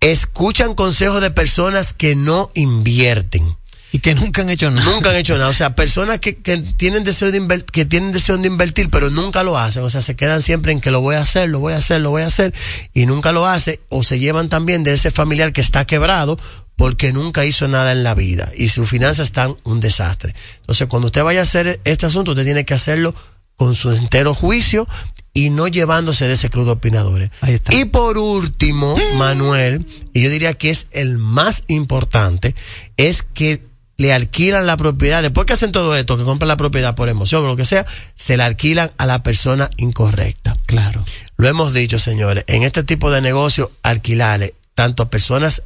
[0.00, 3.56] Escuchan consejos de personas que no invierten.
[3.92, 4.88] Y que nunca han hecho nada.
[4.90, 5.48] Nunca han hecho nada.
[5.48, 9.08] O sea, personas que, que tienen deseo de inver- que tienen deseo de invertir, pero
[9.10, 9.82] nunca lo hacen.
[9.84, 12.00] O sea, se quedan siempre en que lo voy a hacer, lo voy a hacer,
[12.02, 12.52] lo voy a hacer,
[12.92, 13.80] y nunca lo hace.
[13.88, 16.38] O se llevan también de ese familiar que está quebrado
[16.76, 20.34] porque nunca hizo nada en la vida y sus finanzas están un desastre.
[20.60, 23.14] Entonces, cuando usted vaya a hacer este asunto, usted tiene que hacerlo
[23.56, 24.86] con su entero juicio
[25.32, 27.30] y no llevándose de ese club de opinadores.
[27.70, 32.54] Y por último, Manuel, y yo diría que es el más importante,
[32.96, 33.64] es que
[33.98, 37.44] le alquilan la propiedad, después que hacen todo esto, que compran la propiedad por emoción
[37.44, 40.56] o lo que sea, se la alquilan a la persona incorrecta.
[40.66, 41.02] Claro.
[41.36, 45.62] Lo hemos dicho, señores, en este tipo de negocio, alquilarle tanto a personas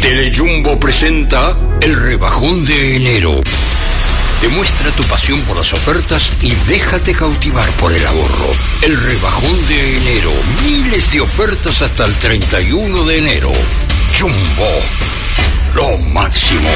[0.00, 3.40] Telejumbo presenta el rebajón de enero.
[4.40, 8.50] Demuestra tu pasión por las ofertas y déjate cautivar por el ahorro.
[8.82, 10.32] El rebajón de enero.
[10.62, 13.52] Miles de ofertas hasta el 31 de enero.
[14.18, 14.68] Jumbo.
[15.74, 16.70] Lo máximo.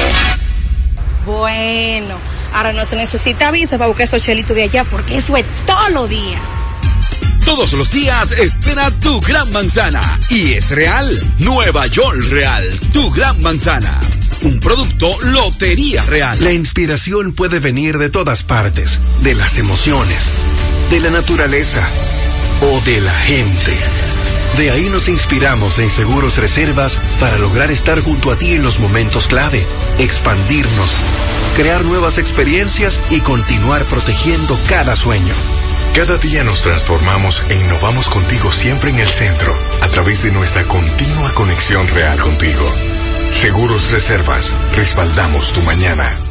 [1.25, 2.17] Bueno,
[2.53, 5.89] ahora no se necesita visa para buscar esos chelitos de allá porque eso es todo
[5.89, 6.39] lo día.
[7.45, 10.19] Todos los días espera tu gran manzana.
[10.29, 11.33] Y es real.
[11.39, 12.63] Nueva York Real.
[12.93, 13.99] Tu gran manzana.
[14.43, 16.37] Un producto Lotería Real.
[16.41, 20.31] La inspiración puede venir de todas partes, de las emociones,
[20.89, 21.87] de la naturaleza
[22.61, 23.79] o de la gente.
[24.57, 28.79] De ahí nos inspiramos en Seguros Reservas para lograr estar junto a ti en los
[28.79, 29.65] momentos clave,
[29.99, 30.91] expandirnos,
[31.55, 35.33] crear nuevas experiencias y continuar protegiendo cada sueño.
[35.93, 40.65] Cada día nos transformamos e innovamos contigo siempre en el centro, a través de nuestra
[40.65, 42.65] continua conexión real contigo.
[43.29, 46.30] Seguros Reservas, respaldamos tu mañana.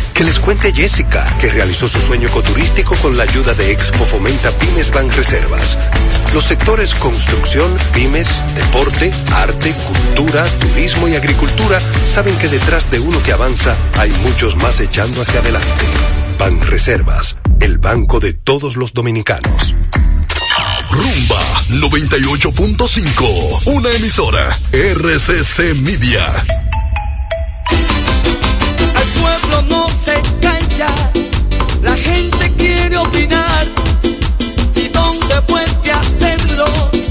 [0.21, 4.51] Que les cuente Jessica, que realizó su sueño ecoturístico con la ayuda de Expo Fomenta
[4.51, 5.79] Pymes Ban Reservas.
[6.35, 13.19] Los sectores construcción, pymes, deporte, arte, cultura, turismo y agricultura saben que detrás de uno
[13.23, 15.85] que avanza hay muchos más echando hacia adelante.
[16.37, 19.73] Ban Reservas, el banco de todos los dominicanos.
[20.91, 26.70] Rumba 98.5, una emisora RCC Media.
[29.69, 30.89] No se calla,
[31.81, 33.67] la gente quiere opinar.
[34.75, 36.65] ¿Y dónde puede hacerlo?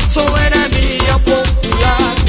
[0.08, 2.19] Soberanía popular.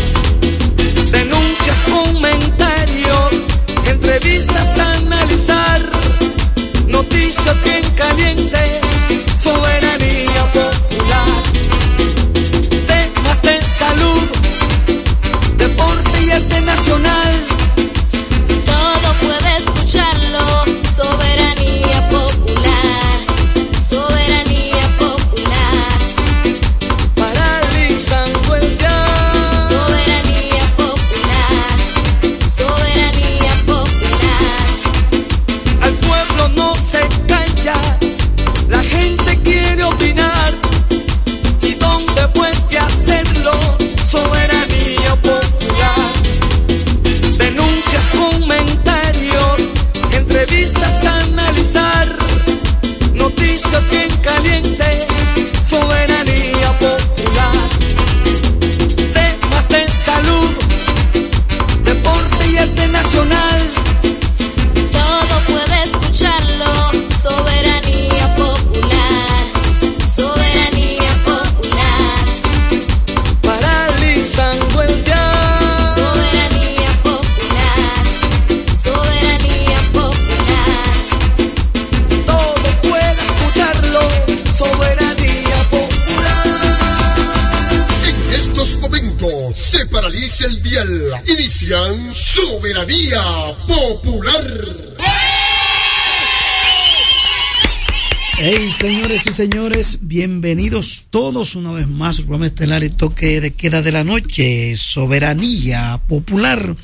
[99.32, 104.03] Señores, bienvenidos todos una vez más al programa estelar y toque de queda de la
[104.03, 106.75] noche, Soberanía Popular.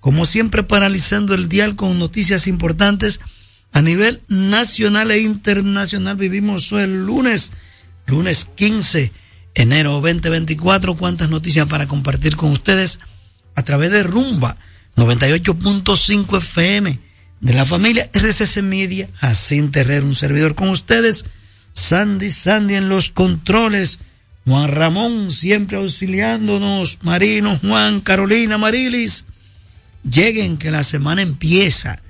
[0.00, 3.20] Como siempre, paralizando el dial con noticias importantes
[3.72, 6.16] a nivel nacional e internacional.
[6.16, 7.52] Vivimos el lunes,
[8.06, 9.10] lunes 15
[9.54, 10.96] enero 2024.
[10.96, 13.00] Cuántas noticias para compartir con ustedes
[13.54, 14.58] a través de Rumba
[14.96, 16.98] 98.5 FM
[17.40, 21.24] de la familia RCC Media, Jacín Terrero, un servidor con ustedes,
[21.76, 23.98] Sandy Sandy en los controles,
[24.46, 29.26] Juan Ramón siempre auxiliándonos, Marino, Juan, Carolina, Marilis.
[30.02, 32.00] Lleguen que la semana empieza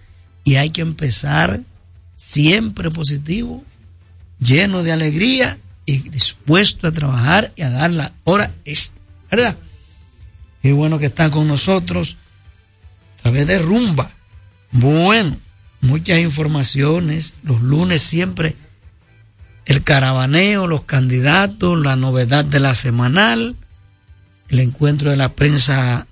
[0.45, 1.61] y hay que empezar
[2.15, 3.65] siempre positivo,
[4.39, 9.01] lleno de alegría y dispuesto a trabajar y a dar la hora extra,
[9.31, 9.57] ¿verdad?
[10.63, 12.17] Qué bueno que están con nosotros
[13.19, 14.13] a través de Rumba.
[14.71, 15.37] Bueno,
[15.81, 18.55] muchas informaciones, los lunes siempre
[19.67, 23.57] el caravaneo, los candidatos, la novedad de la semanal,
[24.49, 26.07] el encuentro de la prensa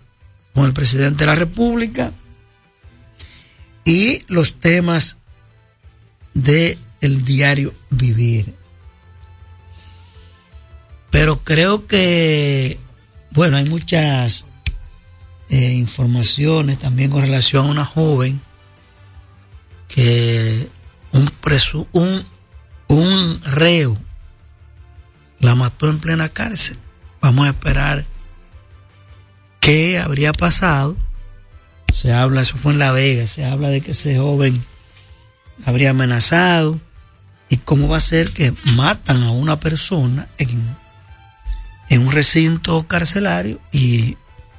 [0.52, 2.12] con el presidente de la República
[3.84, 5.18] y los temas
[6.34, 8.54] de el diario vivir.
[11.10, 12.78] Pero creo que,
[13.30, 14.46] bueno, hay muchas
[15.48, 18.40] eh, informaciones también con relación a una joven
[19.86, 20.68] que
[21.12, 22.24] un, presu, un,
[22.88, 23.98] un reo
[25.40, 26.78] la mató en plena cárcel.
[27.20, 28.04] Vamos a esperar
[29.60, 30.96] qué habría pasado.
[31.92, 34.64] Se habla, eso fue en La Vega, se habla de que ese joven
[35.64, 36.80] habría amenazado
[37.48, 40.76] y cómo va a ser que matan a una persona en,
[41.88, 44.16] en un recinto carcelario y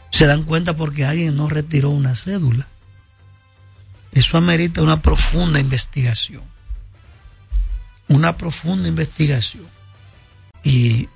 [0.09, 2.67] se dan cuenta porque alguien no retiró una cédula.
[4.13, 6.55] Eso amerita una profunda investigación.
[8.08, 9.66] Una profunda investigación.
[10.64, 11.10] Y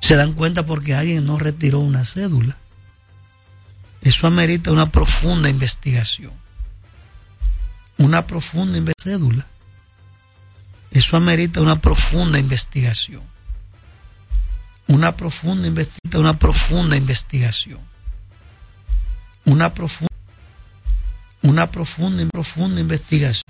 [0.00, 2.56] se dan cuenta porque alguien no retiró una cédula.
[4.02, 6.32] Eso amerita una profunda investigación.
[7.98, 9.46] Una profunda cédula.
[10.90, 13.22] Eso amerita una profunda investigación.
[14.86, 16.20] Una profunda investigación.
[16.20, 17.80] Una profunda investigación.
[19.46, 20.14] Una profunda
[21.44, 23.42] una profunda, profunda investigación.